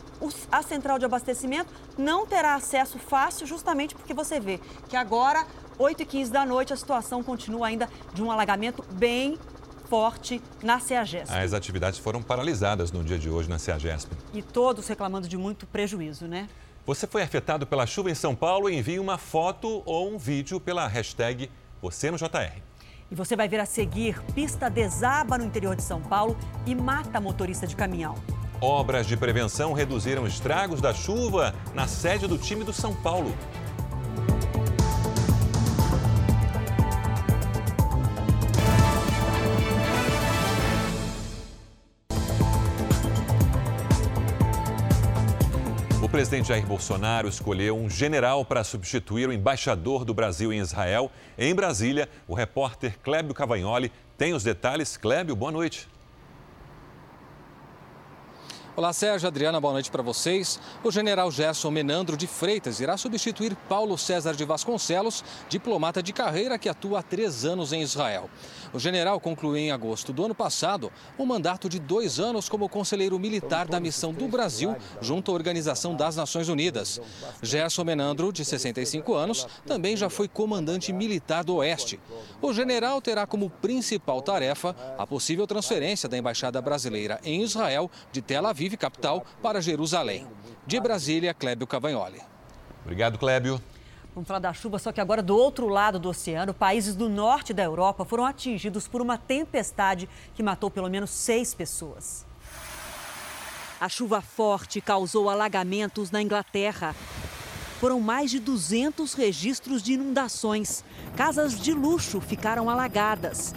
a 0.51 0.63
central 0.63 0.99
de 0.99 1.05
abastecimento 1.05 1.73
não 1.97 2.27
terá 2.27 2.55
acesso 2.55 2.99
fácil, 2.99 3.47
justamente 3.47 3.95
porque 3.95 4.15
você 4.15 4.41
vê 4.41 4.61
que 4.89 4.97
agora, 4.97 5.47
8 5.79 6.03
e 6.03 6.07
15 6.07 6.31
da 6.31 6.45
noite, 6.45 6.73
a 6.73 6.77
situação 6.77 7.23
continua 7.23 7.69
ainda 7.69 7.89
de 8.13 8.23
um 8.23 8.31
alagamento 8.31 8.85
bem 8.93 9.39
forte 9.89 10.41
na 10.63 10.81
CEAGESP. 10.81 11.35
As 11.35 11.53
atividades 11.53 11.99
foram 11.99 12.23
paralisadas 12.23 12.91
no 12.91 13.05
dia 13.05 13.19
de 13.19 13.29
hoje 13.29 13.51
na 13.51 13.59
CEAGESP. 13.59 14.17
E 14.33 14.41
todos 14.41 14.89
reclamando 14.89 15.29
de 15.29 15.37
muito 15.37 15.67
prejuízo, 15.67 16.27
né? 16.27 16.49
Você 16.87 17.07
foi 17.07 17.23
afetado 17.23 17.67
pela 17.67 17.87
chuva 17.87 18.11
em 18.11 18.15
São 18.15 18.35
Paulo? 18.35 18.69
Envie 18.71 18.99
uma 18.99 19.19
foto 19.19 19.83
ou 19.85 20.13
um 20.13 20.19
vídeo 20.19 20.59
pela 20.59 20.87
hashtag 20.89 21.51
você 21.81 22.11
no 22.11 22.17
JR. 22.17 22.61
E 23.13 23.15
você 23.15 23.37
vai 23.37 23.47
ver 23.47 23.61
a 23.61 23.67
seguir: 23.67 24.19
pista 24.35 24.71
desaba 24.71 25.37
no 25.37 25.45
interior 25.45 25.77
de 25.77 25.83
São 25.83 26.01
Paulo 26.01 26.35
e 26.65 26.75
mata 26.75 27.21
motorista 27.21 27.67
de 27.67 27.77
caminhão. 27.77 28.15
Obras 28.59 29.07
de 29.07 29.19
prevenção 29.19 29.75
reduziram 29.75 30.27
estragos 30.27 30.81
da 30.81 30.95
chuva 30.95 31.55
na 31.75 31.87
sede 31.87 32.27
do 32.27 32.39
time 32.39 32.65
do 32.65 32.73
São 32.73 32.95
Paulo. 32.95 33.35
Presidente 46.33 46.49
Jair 46.49 46.65
Bolsonaro 46.65 47.29
escolheu 47.29 47.77
um 47.77 47.91
general 47.91 48.43
para 48.43 48.65
substituir 48.65 49.29
o 49.29 49.33
embaixador 49.35 50.03
do 50.03 50.15
Brasil 50.15 50.51
em 50.51 50.61
Israel. 50.61 51.13
Em 51.37 51.55
Brasília, 51.55 52.09
o 52.27 52.33
repórter 52.33 52.99
Clébio 53.03 53.35
Cavagnoli 53.35 53.93
tem 54.17 54.33
os 54.33 54.43
detalhes. 54.43 54.97
Clébio, 54.97 55.37
boa 55.37 55.53
noite. 55.53 55.92
Olá, 58.75 58.91
Sérgio, 58.91 59.29
Adriana, 59.29 59.61
boa 59.61 59.75
noite 59.75 59.91
para 59.91 60.03
vocês. 60.03 60.59
O 60.83 60.91
general 60.91 61.31
Gerson 61.31 61.71
Menandro 61.71 62.17
de 62.17 62.27
Freitas 62.27 62.81
irá 62.81 62.97
substituir 62.97 63.55
Paulo 63.69 63.99
César 63.99 64.33
de 64.33 64.47
Vasconcelos, 64.47 65.23
diplomata 65.47 66.03
de 66.03 66.11
carreira 66.11 66.59
que 66.59 66.71
atua 66.71 67.01
há 67.01 67.03
três 67.03 67.45
anos 67.45 67.75
em 67.75 67.83
Israel. 67.83 68.31
O 68.73 68.79
general 68.79 69.21
concluiu 69.21 69.59
em 69.59 69.71
agosto 69.71 70.11
do 70.11 70.25
ano 70.25 70.35
passado 70.35 70.91
um 71.19 71.27
mandato 71.27 71.69
de 71.69 71.79
dois 71.79 72.19
anos 72.19 72.49
como 72.49 72.67
conselheiro 72.67 73.19
militar 73.19 73.69
da 73.69 73.79
missão 73.79 74.11
do 74.11 74.27
Brasil 74.27 74.75
junto 75.03 75.31
à 75.31 75.35
Organização 75.35 75.95
das 75.95 76.17
Nações 76.17 76.49
Unidas. 76.49 76.99
Gerson 77.43 77.85
Menandro, 77.85 78.33
de 78.33 78.43
65 78.43 79.13
anos, 79.13 79.47
também 79.67 79.99
já 79.99 80.09
foi 80.09 80.29
comandante 80.29 80.95
militar 80.95 81.45
do 81.45 81.57
Oeste. 81.57 82.01
O 82.41 82.55
general 82.55 83.03
terá 83.03 83.27
como 83.27 83.51
principal 83.51 84.23
tarefa 84.23 84.75
a 84.97 85.07
possível 85.07 85.47
transferência 85.47 86.09
da 86.09 86.17
Embaixada 86.17 86.63
Brasileira 86.63 87.21
em 87.23 87.43
Israel 87.43 87.91
de 88.11 88.23
Tel 88.23 88.47
Aviv 88.47 88.62
Aviv, 88.63 88.77
capital, 88.77 89.27
para 89.43 89.61
Jerusalém. 89.61 90.25
De 90.65 90.79
Brasília, 90.79 91.35
Clébio 91.35 91.67
Cavagnoli. 91.67 92.21
Obrigado, 92.85 93.19
Clébio. 93.19 93.61
Vamos 94.15 94.29
falar 94.29 94.39
da 94.39 94.53
chuva, 94.53 94.79
só 94.79 94.93
que 94.93 95.01
agora 95.01 95.21
do 95.21 95.37
outro 95.37 95.67
lado 95.67 95.99
do 95.99 96.09
oceano, 96.09 96.55
países 96.55 96.95
do 96.95 97.09
norte 97.09 97.53
da 97.53 97.65
Europa 97.65 98.05
foram 98.05 98.25
atingidos 98.25 98.87
por 98.87 99.03
uma 99.03 99.19
tempestade 99.19 100.09
que 100.33 100.45
matou 100.45 100.71
pelo 100.71 100.89
menos 100.89 101.11
seis 101.11 101.53
pessoas. 101.55 102.25
A 103.81 103.89
chuva 103.89 104.21
forte 104.21 104.81
causou 104.81 105.29
alagamentos 105.29 106.13
na 106.13 106.23
Inglaterra. 106.23 106.95
Foram 107.81 107.99
mais 107.99 108.31
de 108.31 108.39
200 108.39 109.13
registros 109.15 109.83
de 109.83 109.95
inundações. 109.95 110.85
Casas 111.17 111.59
de 111.59 111.73
luxo 111.73 112.21
ficaram 112.21 112.71
alagadas. 112.71 113.57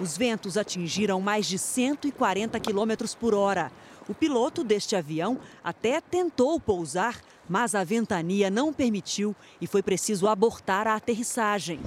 Os 0.00 0.16
ventos 0.16 0.56
atingiram 0.56 1.20
mais 1.20 1.46
de 1.46 1.58
140 1.58 2.58
quilômetros 2.60 3.14
por 3.14 3.34
hora. 3.34 3.70
O 4.08 4.14
piloto 4.14 4.64
deste 4.64 4.96
avião 4.96 5.38
até 5.62 6.00
tentou 6.00 6.58
pousar, 6.58 7.20
mas 7.48 7.74
a 7.74 7.84
ventania 7.84 8.50
não 8.50 8.72
permitiu 8.72 9.34
e 9.60 9.66
foi 9.66 9.82
preciso 9.82 10.26
abortar 10.26 10.86
a 10.86 10.94
aterrissagem. 10.94 11.80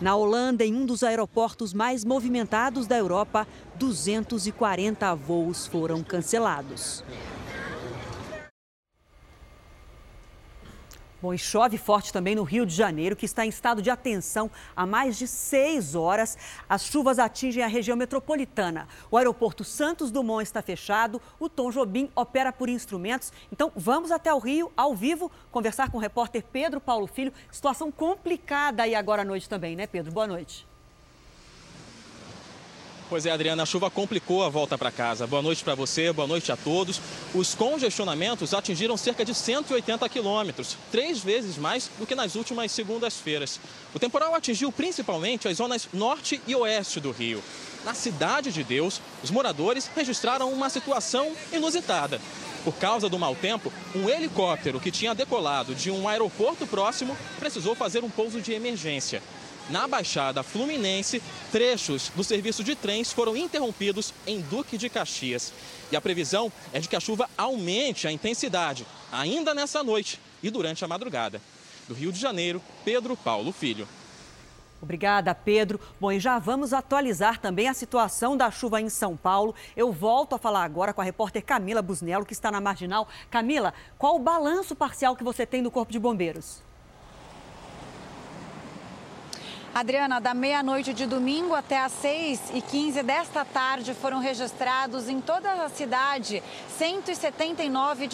Na 0.00 0.14
Holanda, 0.14 0.64
em 0.64 0.74
um 0.74 0.86
dos 0.86 1.02
aeroportos 1.02 1.72
mais 1.72 2.04
movimentados 2.04 2.86
da 2.86 2.96
Europa, 2.96 3.46
240 3.76 5.14
voos 5.14 5.66
foram 5.66 6.04
cancelados. 6.04 7.02
Bom, 11.20 11.34
e 11.34 11.38
chove 11.38 11.76
forte 11.76 12.12
também 12.12 12.36
no 12.36 12.44
Rio 12.44 12.64
de 12.64 12.72
Janeiro, 12.72 13.16
que 13.16 13.26
está 13.26 13.44
em 13.44 13.48
estado 13.48 13.82
de 13.82 13.90
atenção 13.90 14.48
há 14.76 14.86
mais 14.86 15.18
de 15.18 15.26
seis 15.26 15.96
horas. 15.96 16.38
As 16.68 16.84
chuvas 16.84 17.18
atingem 17.18 17.64
a 17.64 17.66
região 17.66 17.96
metropolitana. 17.96 18.86
O 19.10 19.16
aeroporto 19.16 19.64
Santos 19.64 20.12
Dumont 20.12 20.44
está 20.44 20.62
fechado, 20.62 21.20
o 21.40 21.48
Tom 21.48 21.72
Jobim 21.72 22.08
opera 22.14 22.52
por 22.52 22.68
instrumentos. 22.68 23.32
Então, 23.50 23.72
vamos 23.74 24.12
até 24.12 24.32
o 24.32 24.38
Rio, 24.38 24.70
ao 24.76 24.94
vivo, 24.94 25.28
conversar 25.50 25.90
com 25.90 25.98
o 25.98 26.00
repórter 26.00 26.44
Pedro 26.52 26.80
Paulo 26.80 27.08
Filho. 27.08 27.32
Situação 27.50 27.90
complicada 27.90 28.84
aí 28.84 28.94
agora 28.94 29.22
à 29.22 29.24
noite 29.24 29.48
também, 29.48 29.74
né, 29.74 29.88
Pedro? 29.88 30.12
Boa 30.12 30.28
noite. 30.28 30.67
Pois 33.08 33.24
é, 33.24 33.30
Adriana, 33.30 33.62
a 33.62 33.66
chuva 33.66 33.90
complicou 33.90 34.44
a 34.44 34.50
volta 34.50 34.76
para 34.76 34.90
casa. 34.90 35.26
Boa 35.26 35.40
noite 35.40 35.64
para 35.64 35.74
você, 35.74 36.12
boa 36.12 36.28
noite 36.28 36.52
a 36.52 36.56
todos. 36.58 37.00
Os 37.34 37.54
congestionamentos 37.54 38.52
atingiram 38.52 38.98
cerca 38.98 39.24
de 39.24 39.34
180 39.34 40.06
quilômetros, 40.10 40.76
três 40.92 41.18
vezes 41.20 41.56
mais 41.56 41.90
do 41.98 42.06
que 42.06 42.14
nas 42.14 42.34
últimas 42.34 42.70
segundas-feiras. 42.70 43.58
O 43.94 43.98
temporal 43.98 44.34
atingiu 44.34 44.70
principalmente 44.70 45.48
as 45.48 45.56
zonas 45.56 45.88
norte 45.90 46.38
e 46.46 46.54
oeste 46.54 47.00
do 47.00 47.10
Rio. 47.10 47.42
Na 47.82 47.94
Cidade 47.94 48.52
de 48.52 48.62
Deus, 48.62 49.00
os 49.24 49.30
moradores 49.30 49.90
registraram 49.96 50.52
uma 50.52 50.68
situação 50.68 51.32
inusitada. 51.50 52.20
Por 52.62 52.74
causa 52.74 53.08
do 53.08 53.18
mau 53.18 53.34
tempo, 53.34 53.72
um 53.94 54.06
helicóptero 54.10 54.78
que 54.78 54.90
tinha 54.90 55.14
decolado 55.14 55.74
de 55.74 55.90
um 55.90 56.06
aeroporto 56.06 56.66
próximo 56.66 57.16
precisou 57.38 57.74
fazer 57.74 58.04
um 58.04 58.10
pouso 58.10 58.42
de 58.42 58.52
emergência. 58.52 59.22
Na 59.70 59.86
Baixada 59.86 60.42
Fluminense, 60.42 61.22
trechos 61.52 62.10
do 62.16 62.24
serviço 62.24 62.64
de 62.64 62.74
trens 62.74 63.12
foram 63.12 63.36
interrompidos 63.36 64.14
em 64.26 64.40
Duque 64.40 64.78
de 64.78 64.88
Caxias. 64.88 65.52
E 65.92 65.96
a 65.96 66.00
previsão 66.00 66.50
é 66.72 66.80
de 66.80 66.88
que 66.88 66.96
a 66.96 67.00
chuva 67.00 67.28
aumente 67.36 68.08
a 68.08 68.12
intensidade 68.12 68.86
ainda 69.12 69.52
nessa 69.54 69.82
noite 69.82 70.18
e 70.42 70.48
durante 70.48 70.84
a 70.84 70.88
madrugada. 70.88 71.40
Do 71.86 71.92
Rio 71.92 72.10
de 72.10 72.18
Janeiro, 72.18 72.62
Pedro 72.82 73.14
Paulo 73.14 73.52
Filho. 73.52 73.86
Obrigada, 74.80 75.34
Pedro. 75.34 75.78
Bom, 76.00 76.12
e 76.12 76.20
já 76.20 76.38
vamos 76.38 76.72
atualizar 76.72 77.38
também 77.38 77.68
a 77.68 77.74
situação 77.74 78.38
da 78.38 78.50
chuva 78.50 78.80
em 78.80 78.88
São 78.88 79.16
Paulo. 79.16 79.54
Eu 79.76 79.92
volto 79.92 80.34
a 80.34 80.38
falar 80.38 80.64
agora 80.64 80.94
com 80.94 81.02
a 81.02 81.04
repórter 81.04 81.44
Camila 81.44 81.82
Busnello, 81.82 82.24
que 82.24 82.32
está 82.32 82.50
na 82.50 82.60
Marginal. 82.60 83.06
Camila, 83.28 83.74
qual 83.98 84.16
o 84.16 84.20
balanço 84.20 84.74
parcial 84.74 85.14
que 85.14 85.24
você 85.24 85.44
tem 85.44 85.62
do 85.62 85.70
Corpo 85.70 85.92
de 85.92 85.98
Bombeiros? 85.98 86.67
Adriana, 89.74 90.18
da 90.20 90.34
meia-noite 90.34 90.92
de 90.92 91.06
domingo 91.06 91.54
até 91.54 91.78
às 91.78 91.92
6 91.92 92.52
e 92.54 92.60
15 92.60 93.02
desta 93.02 93.44
tarde 93.44 93.94
foram 93.94 94.18
registrados 94.18 95.08
em 95.08 95.20
toda 95.20 95.52
a 95.52 95.68
cidade 95.68 96.42
179 96.78 98.08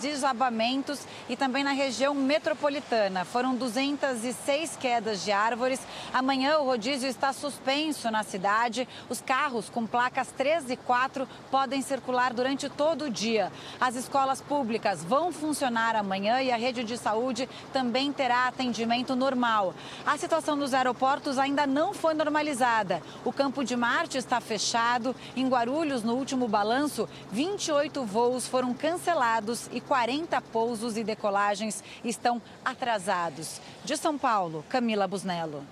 desabamentos 0.00 1.06
e 1.28 1.36
também 1.36 1.62
na 1.62 1.72
região 1.72 2.14
metropolitana. 2.14 3.24
Foram 3.24 3.54
206 3.54 4.76
quedas 4.76 5.24
de 5.24 5.30
árvores. 5.32 5.80
Amanhã 6.14 6.58
o 6.58 6.64
rodízio 6.64 7.08
está 7.08 7.32
suspenso 7.32 8.10
na 8.10 8.22
cidade. 8.22 8.88
Os 9.08 9.20
carros 9.20 9.68
com 9.68 9.86
placas 9.86 10.28
13 10.36 10.72
e 10.72 10.76
4 10.76 11.28
podem 11.50 11.82
circular 11.82 12.32
durante 12.32 12.68
todo 12.68 13.04
o 13.06 13.10
dia. 13.10 13.52
As 13.80 13.96
escolas 13.96 14.40
públicas 14.40 15.04
vão 15.04 15.30
funcionar 15.30 15.94
amanhã 15.94 16.40
e 16.40 16.50
a 16.50 16.56
rede 16.56 16.82
de 16.84 16.96
saúde 16.96 17.48
também 17.72 18.12
terá 18.12 18.48
atendimento 18.48 19.14
normal. 19.14 19.74
A 20.06 20.16
situação 20.16 20.56
dos 20.56 20.72
aeroportos 20.86 21.36
ainda 21.36 21.66
não 21.66 21.92
foi 21.92 22.14
normalizada. 22.14 23.02
O 23.24 23.32
Campo 23.32 23.64
de 23.64 23.74
Marte 23.74 24.16
está 24.18 24.40
fechado. 24.40 25.16
Em 25.34 25.48
Guarulhos, 25.48 26.04
no 26.04 26.14
último 26.14 26.46
balanço, 26.46 27.08
28 27.32 28.04
voos 28.04 28.46
foram 28.46 28.72
cancelados 28.72 29.68
e 29.72 29.80
40 29.80 30.40
pousos 30.40 30.96
e 30.96 31.02
decolagens 31.02 31.82
estão 32.04 32.40
atrasados. 32.64 33.60
De 33.84 33.96
São 33.96 34.16
Paulo, 34.16 34.64
Camila 34.68 35.08
Busnello. 35.08 35.64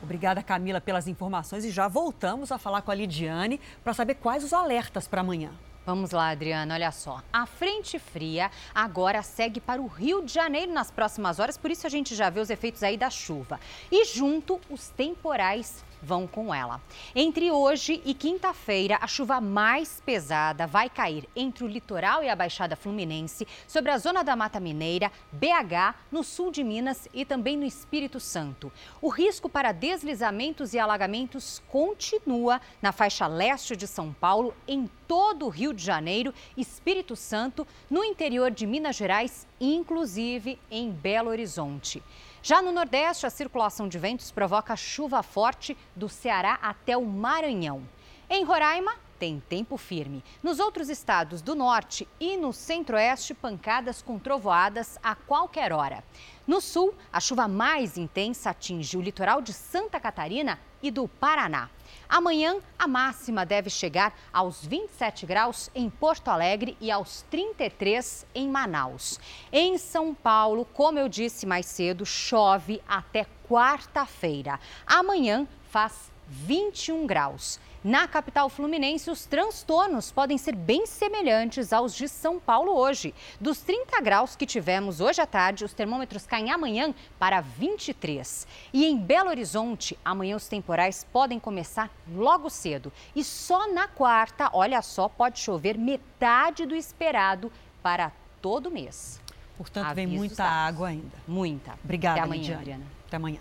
Obrigada, 0.00 0.42
Camila, 0.42 0.80
pelas 0.80 1.08
informações 1.08 1.64
e 1.64 1.70
já 1.70 1.88
voltamos 1.88 2.52
a 2.52 2.58
falar 2.58 2.82
com 2.82 2.90
a 2.90 2.94
Lidiane 2.94 3.60
para 3.82 3.94
saber 3.94 4.14
quais 4.14 4.44
os 4.44 4.52
alertas 4.52 5.08
para 5.08 5.22
amanhã. 5.22 5.50
Vamos 5.86 6.12
lá, 6.12 6.30
Adriana, 6.30 6.72
olha 6.74 6.90
só. 6.90 7.20
A 7.30 7.44
frente 7.44 7.98
fria 7.98 8.50
agora 8.74 9.22
segue 9.22 9.60
para 9.60 9.82
o 9.82 9.86
Rio 9.86 10.22
de 10.22 10.32
Janeiro 10.32 10.72
nas 10.72 10.90
próximas 10.90 11.38
horas, 11.38 11.58
por 11.58 11.70
isso 11.70 11.86
a 11.86 11.90
gente 11.90 12.14
já 12.14 12.30
vê 12.30 12.40
os 12.40 12.48
efeitos 12.48 12.82
aí 12.82 12.96
da 12.96 13.10
chuva. 13.10 13.60
E 13.92 14.06
junto, 14.06 14.58
os 14.70 14.88
temporais 14.88 15.84
vão 16.04 16.26
com 16.26 16.54
ela. 16.54 16.80
Entre 17.14 17.50
hoje 17.50 18.02
e 18.04 18.12
quinta-feira, 18.12 18.98
a 19.00 19.06
chuva 19.06 19.40
mais 19.40 20.02
pesada 20.04 20.66
vai 20.66 20.90
cair 20.90 21.28
entre 21.34 21.64
o 21.64 21.66
litoral 21.66 22.22
e 22.22 22.28
a 22.28 22.36
Baixada 22.36 22.76
Fluminense, 22.76 23.46
sobre 23.66 23.90
a 23.90 23.98
zona 23.98 24.22
da 24.22 24.36
Mata 24.36 24.60
Mineira, 24.60 25.10
BH, 25.32 25.96
no 26.12 26.22
sul 26.22 26.50
de 26.50 26.62
Minas 26.62 27.08
e 27.14 27.24
também 27.24 27.56
no 27.56 27.64
Espírito 27.64 28.20
Santo. 28.20 28.70
O 29.00 29.08
risco 29.08 29.48
para 29.48 29.72
deslizamentos 29.72 30.74
e 30.74 30.78
alagamentos 30.78 31.62
continua 31.68 32.60
na 32.82 32.92
faixa 32.92 33.26
leste 33.26 33.74
de 33.74 33.86
São 33.86 34.12
Paulo, 34.12 34.54
em 34.68 34.88
todo 35.08 35.46
o 35.46 35.48
Rio 35.48 35.72
de 35.72 35.82
Janeiro, 35.82 36.34
Espírito 36.56 37.16
Santo, 37.16 37.66
no 37.88 38.04
interior 38.04 38.50
de 38.50 38.66
Minas 38.66 38.96
Gerais, 38.96 39.46
inclusive 39.60 40.58
em 40.70 40.90
Belo 40.90 41.30
Horizonte. 41.30 42.02
Já 42.46 42.60
no 42.60 42.72
Nordeste, 42.72 43.24
a 43.24 43.30
circulação 43.30 43.88
de 43.88 43.98
ventos 43.98 44.30
provoca 44.30 44.76
chuva 44.76 45.22
forte 45.22 45.74
do 45.96 46.10
Ceará 46.10 46.58
até 46.60 46.94
o 46.94 47.06
Maranhão. 47.06 47.82
Em 48.28 48.44
Roraima, 48.44 48.92
tem 49.18 49.42
tempo 49.48 49.76
firme. 49.76 50.22
Nos 50.42 50.58
outros 50.58 50.88
estados 50.88 51.40
do 51.40 51.54
norte 51.54 52.06
e 52.20 52.36
no 52.36 52.52
centro-oeste, 52.52 53.34
pancadas 53.34 54.02
com 54.02 54.18
trovoadas 54.18 54.98
a 55.02 55.14
qualquer 55.14 55.72
hora. 55.72 56.04
No 56.46 56.60
sul, 56.60 56.94
a 57.12 57.20
chuva 57.20 57.48
mais 57.48 57.96
intensa 57.96 58.50
atinge 58.50 58.96
o 58.96 59.00
litoral 59.00 59.40
de 59.40 59.52
Santa 59.52 59.98
Catarina 59.98 60.58
e 60.82 60.90
do 60.90 61.08
Paraná. 61.08 61.70
Amanhã, 62.06 62.58
a 62.78 62.86
máxima 62.86 63.46
deve 63.46 63.70
chegar 63.70 64.14
aos 64.30 64.64
27 64.64 65.24
graus 65.24 65.70
em 65.74 65.88
Porto 65.88 66.28
Alegre 66.28 66.76
e 66.80 66.90
aos 66.90 67.22
33 67.30 68.26
em 68.34 68.48
Manaus. 68.48 69.18
Em 69.50 69.78
São 69.78 70.14
Paulo, 70.14 70.66
como 70.66 70.98
eu 70.98 71.08
disse 71.08 71.46
mais 71.46 71.64
cedo, 71.64 72.04
chove 72.04 72.82
até 72.86 73.26
quarta-feira. 73.48 74.60
Amanhã 74.86 75.48
faz 75.70 76.12
21 76.28 77.06
graus. 77.06 77.60
Na 77.82 78.08
capital 78.08 78.48
fluminense, 78.48 79.10
os 79.10 79.26
transtornos 79.26 80.10
podem 80.10 80.38
ser 80.38 80.56
bem 80.56 80.86
semelhantes 80.86 81.70
aos 81.70 81.94
de 81.94 82.08
São 82.08 82.40
Paulo 82.40 82.72
hoje. 82.74 83.14
Dos 83.38 83.60
30 83.60 84.00
graus 84.00 84.34
que 84.34 84.46
tivemos 84.46 85.00
hoje 85.00 85.20
à 85.20 85.26
tarde, 85.26 85.66
os 85.66 85.74
termômetros 85.74 86.24
caem 86.26 86.50
amanhã 86.50 86.94
para 87.18 87.42
23. 87.42 88.46
E 88.72 88.86
em 88.86 88.96
Belo 88.96 89.28
Horizonte, 89.28 89.98
amanhã 90.02 90.34
os 90.34 90.48
temporais 90.48 91.06
podem 91.12 91.38
começar 91.38 91.90
logo 92.10 92.48
cedo. 92.48 92.90
E 93.14 93.22
só 93.22 93.70
na 93.70 93.86
quarta, 93.86 94.48
olha 94.54 94.80
só, 94.80 95.06
pode 95.06 95.38
chover 95.38 95.76
metade 95.76 96.64
do 96.64 96.74
esperado 96.74 97.52
para 97.82 98.10
todo 98.40 98.70
mês. 98.70 99.20
Portanto, 99.58 99.88
Avisos 99.88 99.94
vem 99.96 100.06
muita 100.06 100.36
dados. 100.42 100.68
água 100.68 100.88
ainda. 100.88 101.16
Muita. 101.28 101.74
Obrigada, 101.84 102.20
Até 102.20 102.24
amanhã, 102.24 102.56
Lidiane. 102.56 102.84
Até 103.06 103.16
amanhã. 103.18 103.40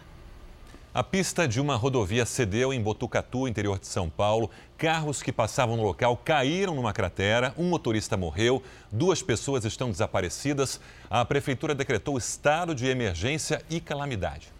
A 0.95 1.01
pista 1.01 1.47
de 1.47 1.59
uma 1.59 1.75
rodovia 1.75 2.23
cedeu 2.23 2.71
em 2.71 2.79
Botucatu, 2.79 3.47
interior 3.47 3.79
de 3.79 3.87
São 3.87 4.11
Paulo. 4.11 4.51
Carros 4.77 5.23
que 5.23 5.31
passavam 5.31 5.75
no 5.75 5.81
local 5.81 6.15
caíram 6.15 6.75
numa 6.75 6.93
cratera, 6.93 7.51
um 7.57 7.67
motorista 7.67 8.15
morreu, 8.15 8.61
duas 8.91 9.19
pessoas 9.23 9.65
estão 9.65 9.89
desaparecidas. 9.89 10.79
A 11.09 11.25
prefeitura 11.25 11.73
decretou 11.73 12.15
estado 12.15 12.75
de 12.75 12.85
emergência 12.85 13.63
e 13.71 13.79
calamidade. 13.79 14.53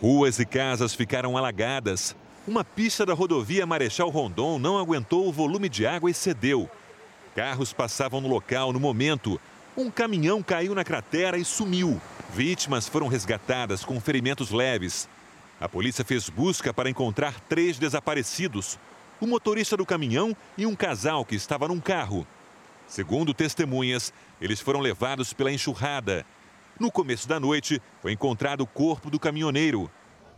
Ruas 0.00 0.38
e 0.38 0.46
casas 0.46 0.94
ficaram 0.94 1.36
alagadas. 1.36 2.14
Uma 2.46 2.62
pista 2.62 3.04
da 3.04 3.14
rodovia 3.14 3.66
Marechal 3.66 4.10
Rondon 4.10 4.60
não 4.60 4.78
aguentou 4.78 5.26
o 5.26 5.32
volume 5.32 5.68
de 5.68 5.84
água 5.84 6.08
e 6.08 6.14
cedeu. 6.14 6.70
Carros 7.34 7.72
passavam 7.72 8.20
no 8.20 8.28
local 8.28 8.72
no 8.72 8.78
momento. 8.78 9.40
Um 9.76 9.90
caminhão 9.90 10.40
caiu 10.40 10.72
na 10.72 10.84
cratera 10.84 11.36
e 11.36 11.44
sumiu. 11.44 12.00
Vítimas 12.34 12.88
foram 12.88 13.06
resgatadas 13.06 13.84
com 13.84 14.00
ferimentos 14.00 14.50
leves. 14.50 15.08
A 15.60 15.68
polícia 15.68 16.04
fez 16.04 16.28
busca 16.28 16.74
para 16.74 16.90
encontrar 16.90 17.38
três 17.38 17.78
desaparecidos: 17.78 18.76
o 19.20 19.26
motorista 19.26 19.76
do 19.76 19.86
caminhão 19.86 20.36
e 20.58 20.66
um 20.66 20.74
casal 20.74 21.24
que 21.24 21.36
estava 21.36 21.68
num 21.68 21.78
carro. 21.78 22.26
Segundo 22.88 23.32
testemunhas, 23.32 24.12
eles 24.40 24.58
foram 24.58 24.80
levados 24.80 25.32
pela 25.32 25.52
enxurrada. 25.52 26.26
No 26.76 26.90
começo 26.90 27.28
da 27.28 27.38
noite, 27.38 27.80
foi 28.02 28.10
encontrado 28.10 28.62
o 28.62 28.66
corpo 28.66 29.10
do 29.10 29.20
caminhoneiro. 29.20 29.88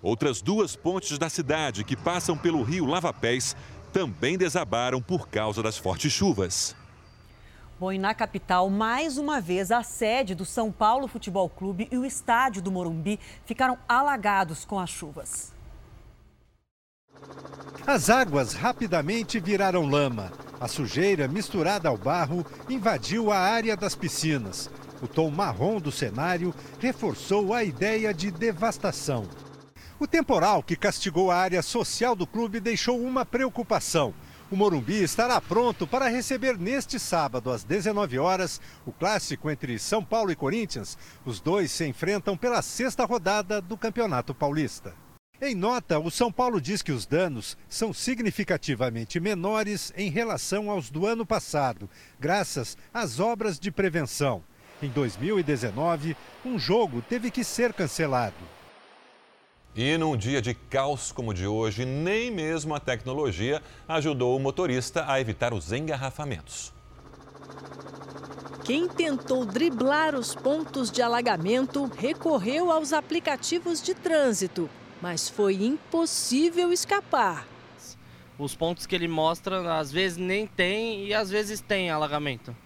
Outras 0.02 0.42
duas 0.42 0.76
pontes 0.76 1.16
da 1.16 1.30
cidade 1.30 1.82
que 1.82 1.96
passam 1.96 2.36
pelo 2.36 2.62
rio 2.62 2.84
Lava 2.84 3.10
Pés 3.10 3.56
também 3.90 4.36
desabaram 4.36 5.00
por 5.00 5.30
causa 5.30 5.62
das 5.62 5.78
fortes 5.78 6.12
chuvas. 6.12 6.76
Bom, 7.78 7.92
e 7.92 7.98
na 7.98 8.14
capital, 8.14 8.70
mais 8.70 9.18
uma 9.18 9.38
vez, 9.38 9.70
a 9.70 9.82
sede 9.82 10.34
do 10.34 10.46
São 10.46 10.72
Paulo 10.72 11.06
Futebol 11.06 11.46
Clube 11.46 11.86
e 11.92 11.98
o 11.98 12.06
estádio 12.06 12.62
do 12.62 12.72
Morumbi 12.72 13.20
ficaram 13.44 13.76
alagados 13.86 14.64
com 14.64 14.78
as 14.78 14.88
chuvas. 14.88 15.52
As 17.86 18.08
águas 18.08 18.54
rapidamente 18.54 19.38
viraram 19.38 19.84
lama. 19.84 20.32
A 20.58 20.66
sujeira 20.66 21.28
misturada 21.28 21.90
ao 21.90 21.98
barro 21.98 22.46
invadiu 22.66 23.30
a 23.30 23.36
área 23.36 23.76
das 23.76 23.94
piscinas. 23.94 24.70
O 25.02 25.06
tom 25.06 25.30
marrom 25.30 25.78
do 25.78 25.92
cenário 25.92 26.54
reforçou 26.80 27.52
a 27.52 27.62
ideia 27.62 28.14
de 28.14 28.30
devastação. 28.30 29.28
O 30.00 30.06
temporal 30.06 30.62
que 30.62 30.76
castigou 30.76 31.30
a 31.30 31.36
área 31.36 31.60
social 31.60 32.16
do 32.16 32.26
clube 32.26 32.58
deixou 32.58 32.98
uma 32.98 33.26
preocupação 33.26 34.14
o 34.50 34.56
Morumbi 34.56 35.02
estará 35.02 35.40
pronto 35.40 35.86
para 35.86 36.08
receber 36.08 36.56
neste 36.56 36.98
sábado, 36.98 37.50
às 37.50 37.64
19 37.64 38.18
horas, 38.18 38.60
o 38.84 38.92
clássico 38.92 39.50
entre 39.50 39.78
São 39.78 40.04
Paulo 40.04 40.30
e 40.30 40.36
Corinthians. 40.36 40.96
Os 41.24 41.40
dois 41.40 41.70
se 41.72 41.86
enfrentam 41.86 42.36
pela 42.36 42.62
sexta 42.62 43.04
rodada 43.04 43.60
do 43.60 43.76
Campeonato 43.76 44.34
Paulista. 44.34 44.94
Em 45.40 45.54
nota, 45.54 45.98
o 45.98 46.10
São 46.10 46.32
Paulo 46.32 46.60
diz 46.60 46.80
que 46.80 46.92
os 46.92 47.04
danos 47.04 47.58
são 47.68 47.92
significativamente 47.92 49.20
menores 49.20 49.92
em 49.96 50.10
relação 50.10 50.70
aos 50.70 50.90
do 50.90 51.06
ano 51.06 51.26
passado, 51.26 51.90
graças 52.18 52.76
às 52.94 53.20
obras 53.20 53.58
de 53.58 53.70
prevenção. 53.70 54.42
Em 54.80 54.88
2019, 54.88 56.16
um 56.44 56.58
jogo 56.58 57.02
teve 57.02 57.30
que 57.30 57.44
ser 57.44 57.72
cancelado. 57.72 58.55
E 59.76 59.98
num 59.98 60.16
dia 60.16 60.40
de 60.40 60.54
caos 60.54 61.12
como 61.12 61.32
o 61.32 61.34
de 61.34 61.46
hoje, 61.46 61.84
nem 61.84 62.30
mesmo 62.30 62.74
a 62.74 62.80
tecnologia 62.80 63.60
ajudou 63.86 64.34
o 64.34 64.40
motorista 64.40 65.04
a 65.06 65.20
evitar 65.20 65.52
os 65.52 65.70
engarrafamentos. 65.70 66.72
Quem 68.64 68.88
tentou 68.88 69.44
driblar 69.44 70.14
os 70.14 70.34
pontos 70.34 70.90
de 70.90 71.02
alagamento 71.02 71.84
recorreu 71.94 72.72
aos 72.72 72.94
aplicativos 72.94 73.82
de 73.82 73.94
trânsito, 73.94 74.70
mas 75.02 75.28
foi 75.28 75.62
impossível 75.62 76.72
escapar. 76.72 77.46
Os 78.38 78.54
pontos 78.54 78.86
que 78.86 78.94
ele 78.94 79.06
mostra, 79.06 79.78
às 79.78 79.92
vezes 79.92 80.16
nem 80.16 80.46
tem 80.46 81.04
e 81.04 81.12
às 81.12 81.28
vezes 81.28 81.60
tem 81.60 81.90
alagamento. 81.90 82.56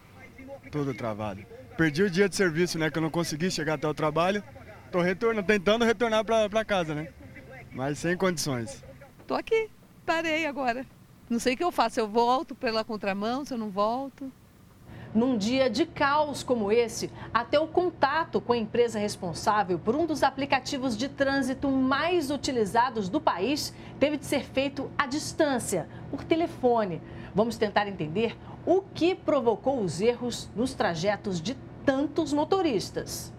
Tudo 0.71 0.95
travado. 0.95 1.45
Perdi 1.77 2.05
o 2.05 2.11
dia 2.11 2.29
de 2.29 2.37
serviço, 2.37 2.79
né? 2.79 2.89
Que 2.89 2.99
eu 2.99 3.03
não 3.03 3.11
consegui 3.11 3.51
chegar 3.51 3.75
até 3.75 3.89
o 3.89 3.95
trabalho. 3.95 4.45
Tô 4.91 5.01
retornando, 5.01 5.47
tentando 5.47 5.85
retornar 5.85 6.25
para 6.25 6.65
casa, 6.65 6.95
né? 6.95 7.09
Mas 7.73 7.99
sem 7.99 8.17
condições. 8.17 8.83
Tô 9.27 9.35
aqui, 9.35 9.71
parei 10.05 10.47
agora. 10.47 10.85
Não 11.29 11.39
sei 11.39 11.55
o 11.55 11.57
que 11.57 11.63
eu 11.63 11.71
faço, 11.71 12.01
eu 12.01 12.09
volto 12.09 12.57
pela 12.57 12.83
contramão, 12.83 13.45
se 13.45 13.55
eu 13.55 13.59
não 13.59 13.71
volto. 13.71 14.33
Num 15.15 15.39
dia 15.39 15.71
de 15.71 15.87
caos 15.87 16.43
como 16.43 16.73
esse, 16.73 17.11
até 17.33 17.59
o 17.59 17.69
contato 17.69 18.41
com 18.41 18.53
a 18.53 18.57
empresa 18.57 18.99
responsável 18.99 19.79
por 19.79 19.95
um 19.95 20.07
dos 20.07 20.25
aplicativos 20.25 20.97
de 20.97 21.09
trânsito 21.09 21.69
mais 21.69 22.31
utilizados 22.31 23.09
do 23.09 23.21
país 23.21 23.73
teve 23.99 24.17
de 24.17 24.27
ser 24.27 24.45
feito 24.45 24.91
à 24.99 25.07
distância, 25.07 25.89
por 26.11 26.25
telefone. 26.25 27.01
Vamos 27.33 27.57
tentar 27.57 27.87
entender 27.87 28.37
o 28.67 28.83
que 28.83 29.15
provocou 29.15 29.81
os 29.81 30.01
erros 30.01 30.49
nos 30.55 30.75
trajetos 30.75 31.41
de 31.41 31.57
tantos 31.85 32.33
motoristas. 32.33 33.33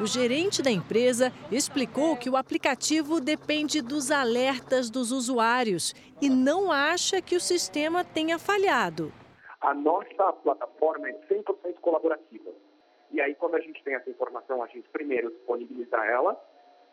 O 0.00 0.06
gerente 0.06 0.60
da 0.60 0.72
empresa 0.72 1.32
explicou 1.52 2.16
que 2.16 2.28
o 2.28 2.36
aplicativo 2.36 3.20
depende 3.20 3.80
dos 3.80 4.10
alertas 4.10 4.90
dos 4.90 5.12
usuários 5.12 5.94
e 6.20 6.28
não 6.28 6.72
acha 6.72 7.22
que 7.22 7.36
o 7.36 7.40
sistema 7.40 8.04
tenha 8.04 8.36
falhado. 8.36 9.12
A 9.60 9.72
nossa 9.72 10.32
plataforma 10.42 11.08
é 11.08 11.12
100% 11.32 11.78
colaborativa. 11.80 12.50
E 13.12 13.20
aí, 13.20 13.36
quando 13.36 13.54
a 13.54 13.60
gente 13.60 13.82
tem 13.84 13.94
essa 13.94 14.10
informação, 14.10 14.64
a 14.64 14.66
gente 14.66 14.88
primeiro 14.88 15.30
disponibiliza 15.30 15.96
ela 16.04 16.36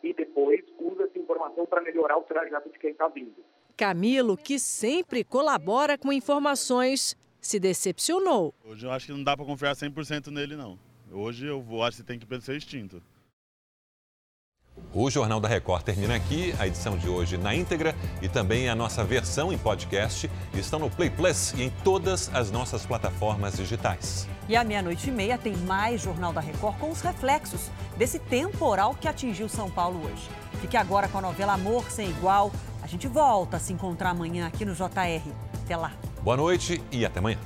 e 0.00 0.14
depois 0.14 0.60
usa 0.78 1.02
essa 1.02 1.18
informação 1.18 1.66
para 1.66 1.80
melhorar 1.80 2.16
o 2.18 2.22
trajeto 2.22 2.70
de 2.70 2.78
quem 2.78 2.92
está 2.92 3.08
vindo. 3.08 3.44
Camilo, 3.76 4.36
que 4.36 4.60
sempre 4.60 5.24
colabora 5.24 5.98
com 5.98 6.12
informações, 6.12 7.16
se 7.40 7.58
decepcionou. 7.58 8.54
Hoje 8.64 8.86
eu 8.86 8.92
acho 8.92 9.06
que 9.06 9.12
não 9.12 9.24
dá 9.24 9.36
para 9.36 9.44
confiar 9.44 9.74
100% 9.74 10.28
nele, 10.28 10.54
não. 10.54 10.78
Hoje 11.12 11.46
eu 11.46 11.82
acho 11.82 11.98
que 11.98 12.02
tem 12.02 12.18
que 12.18 12.40
ser 12.40 12.56
extinto. 12.56 13.02
O 14.94 15.10
Jornal 15.10 15.38
da 15.38 15.48
Record 15.48 15.82
termina 15.82 16.14
aqui. 16.14 16.54
A 16.58 16.66
edição 16.66 16.96
de 16.96 17.08
hoje 17.08 17.36
na 17.36 17.54
íntegra 17.54 17.94
e 18.22 18.28
também 18.28 18.68
a 18.70 18.74
nossa 18.74 19.04
versão 19.04 19.52
em 19.52 19.58
podcast 19.58 20.30
estão 20.54 20.78
no 20.78 20.90
Play 20.90 21.10
Plus 21.10 21.52
e 21.52 21.64
em 21.64 21.70
todas 21.84 22.34
as 22.34 22.50
nossas 22.50 22.86
plataformas 22.86 23.56
digitais. 23.56 24.26
E 24.48 24.56
à 24.56 24.64
meia-noite 24.64 25.08
e 25.08 25.12
meia 25.12 25.36
tem 25.36 25.54
mais 25.58 26.00
Jornal 26.00 26.32
da 26.32 26.40
Record 26.40 26.78
com 26.78 26.90
os 26.90 27.02
reflexos 27.02 27.70
desse 27.98 28.18
temporal 28.18 28.94
que 28.94 29.06
atingiu 29.06 29.48
São 29.48 29.70
Paulo 29.70 30.02
hoje. 30.04 30.28
Fique 30.60 30.76
agora 30.76 31.08
com 31.08 31.18
a 31.18 31.22
novela 31.22 31.52
Amor 31.52 31.90
Sem 31.90 32.08
Igual. 32.08 32.50
A 32.82 32.86
gente 32.86 33.06
volta 33.06 33.58
a 33.58 33.60
se 33.60 33.72
encontrar 33.72 34.10
amanhã 34.10 34.46
aqui 34.46 34.64
no 34.64 34.74
JR. 34.74 35.30
Até 35.64 35.76
lá. 35.76 35.92
Boa 36.22 36.36
noite 36.36 36.82
e 36.90 37.04
até 37.04 37.18
amanhã. 37.18 37.38